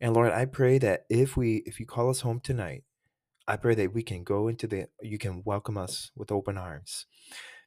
And 0.00 0.14
Lord, 0.14 0.32
I 0.32 0.46
pray 0.46 0.78
that 0.78 1.04
if 1.10 1.36
we 1.36 1.56
if 1.66 1.78
you 1.78 1.86
call 1.86 2.08
us 2.08 2.20
home 2.20 2.40
tonight, 2.40 2.84
I 3.48 3.56
pray 3.56 3.74
that 3.76 3.94
we 3.94 4.04
can 4.04 4.24
go 4.24 4.48
into 4.48 4.68
the 4.68 4.88
you 5.02 5.18
can 5.18 5.42
welcome 5.44 5.78
us 5.78 6.12
with 6.16 6.32
open 6.32 6.58
arms 6.58 7.06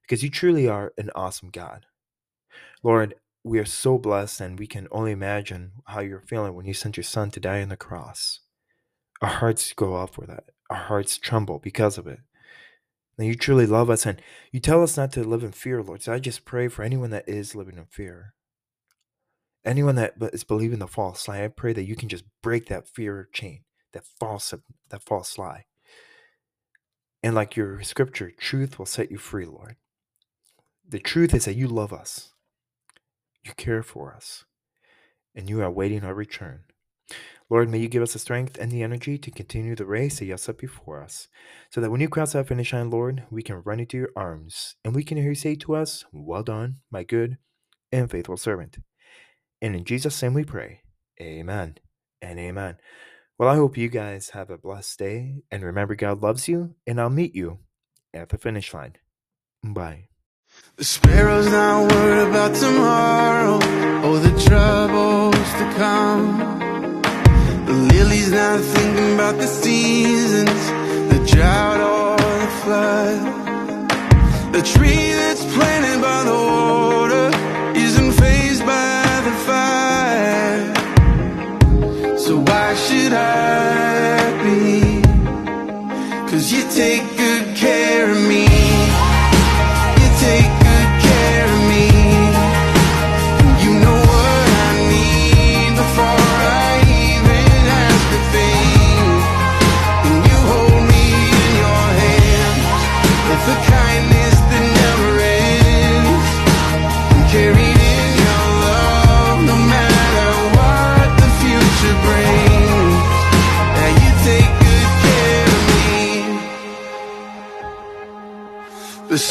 because 0.03 0.23
you 0.23 0.29
truly 0.29 0.67
are 0.69 0.93
an 0.97 1.11
awesome 1.15 1.49
God. 1.51 1.87
Lord, 2.83 3.15
we 3.43 3.59
are 3.59 3.65
so 3.65 3.97
blessed 3.97 4.41
and 4.41 4.59
we 4.59 4.67
can 4.67 4.87
only 4.91 5.11
imagine 5.11 5.73
how 5.87 6.01
you're 6.01 6.21
feeling 6.21 6.53
when 6.55 6.65
you 6.67 6.73
sent 6.75 6.97
your 6.97 7.03
son 7.03 7.31
to 7.31 7.39
die 7.39 7.61
on 7.63 7.69
the 7.69 7.77
cross. 7.77 8.41
Our 9.21 9.29
hearts 9.29 9.73
go 9.73 9.95
off 9.95 10.15
for 10.15 10.27
that. 10.27 10.45
Our 10.69 10.77
hearts 10.77 11.17
tremble 11.17 11.59
because 11.59 11.97
of 11.97 12.07
it 12.07 12.19
And 13.17 13.27
you 13.27 13.35
truly 13.35 13.65
love 13.65 13.89
us 13.89 14.05
and 14.05 14.21
you 14.51 14.59
tell 14.59 14.83
us 14.83 14.97
not 14.97 15.11
to 15.13 15.23
live 15.23 15.43
in 15.43 15.51
fear, 15.53 15.81
Lord. 15.83 16.01
So 16.03 16.13
I 16.13 16.19
just 16.19 16.45
pray 16.45 16.67
for 16.67 16.83
anyone 16.83 17.11
that 17.11 17.27
is 17.29 17.55
living 17.55 17.77
in 17.77 17.85
fear, 17.85 18.33
anyone 19.65 19.95
that 19.95 20.15
is 20.33 20.43
believing 20.43 20.79
the 20.79 20.87
false 20.87 21.27
lie. 21.27 21.43
I 21.43 21.47
pray 21.47 21.73
that 21.73 21.83
you 21.85 21.95
can 21.95 22.09
just 22.09 22.23
break 22.41 22.67
that 22.67 22.87
fear 22.87 23.27
chain, 23.33 23.63
that 23.93 24.05
false, 24.19 24.53
that 24.89 25.03
false 25.03 25.37
lie. 25.37 25.65
And 27.23 27.35
like 27.35 27.55
your 27.55 27.81
scripture, 27.83 28.31
truth 28.31 28.79
will 28.79 28.85
set 28.85 29.11
you 29.11 29.17
free, 29.17 29.45
Lord. 29.45 29.75
The 30.87 30.99
truth 30.99 31.33
is 31.33 31.45
that 31.45 31.55
you 31.55 31.67
love 31.67 31.93
us, 31.93 32.33
you 33.43 33.53
care 33.55 33.83
for 33.83 34.13
us, 34.13 34.45
and 35.35 35.49
you 35.49 35.61
are 35.61 35.71
waiting 35.71 36.03
our 36.03 36.13
return. 36.13 36.63
Lord, 37.49 37.69
may 37.69 37.79
you 37.79 37.89
give 37.89 38.01
us 38.01 38.13
the 38.13 38.19
strength 38.19 38.57
and 38.57 38.71
the 38.71 38.81
energy 38.81 39.17
to 39.17 39.29
continue 39.29 39.75
the 39.75 39.85
race 39.85 40.19
that 40.19 40.25
you 40.25 40.31
have 40.31 40.39
set 40.39 40.57
before 40.57 41.03
us, 41.03 41.27
so 41.69 41.81
that 41.81 41.91
when 41.91 42.01
you 42.01 42.09
cross 42.09 42.33
that 42.33 42.47
finish 42.47 42.73
line, 42.73 42.89
Lord, 42.89 43.23
we 43.29 43.43
can 43.43 43.61
run 43.63 43.79
into 43.79 43.97
your 43.97 44.11
arms 44.15 44.75
and 44.83 44.95
we 44.95 45.03
can 45.03 45.17
hear 45.17 45.29
you 45.29 45.35
say 45.35 45.55
to 45.55 45.75
us, 45.75 46.05
Well 46.11 46.43
done, 46.43 46.77
my 46.89 47.03
good 47.03 47.37
and 47.91 48.09
faithful 48.09 48.37
servant. 48.37 48.77
And 49.61 49.75
in 49.75 49.83
Jesus' 49.83 50.21
name 50.21 50.33
we 50.33 50.45
pray. 50.45 50.81
Amen 51.21 51.75
and 52.21 52.39
amen. 52.39 52.77
Well, 53.41 53.49
I 53.49 53.55
hope 53.55 53.75
you 53.75 53.89
guys 53.89 54.29
have 54.37 54.51
a 54.51 54.57
blessed 54.59 54.99
day 54.99 55.41
and 55.49 55.63
remember 55.63 55.95
God 55.95 56.21
loves 56.21 56.47
you, 56.47 56.75
and 56.85 57.01
I'll 57.01 57.09
meet 57.09 57.33
you 57.33 57.57
at 58.13 58.29
the 58.29 58.37
finish 58.37 58.71
line. 58.71 58.97
Bye. 59.63 60.09
The 60.75 60.83
sparrows 60.83 61.47
not 61.47 61.91
worried 61.91 62.29
about 62.29 62.53
tomorrow 62.53 63.55
or 64.07 64.19
the 64.19 64.39
troubles 64.45 65.33
to 65.57 65.73
come. 65.75 66.37
The 67.65 67.73
lily's 67.73 68.31
not 68.31 68.59
thinking 68.59 69.15
about 69.15 69.37
the 69.39 69.47
seasons, 69.47 70.61
the 71.11 71.25
drought 71.33 71.81
or 71.81 72.17
the 72.17 72.51
flood. 72.61 74.53
The 74.53 74.61
tree 74.61 75.10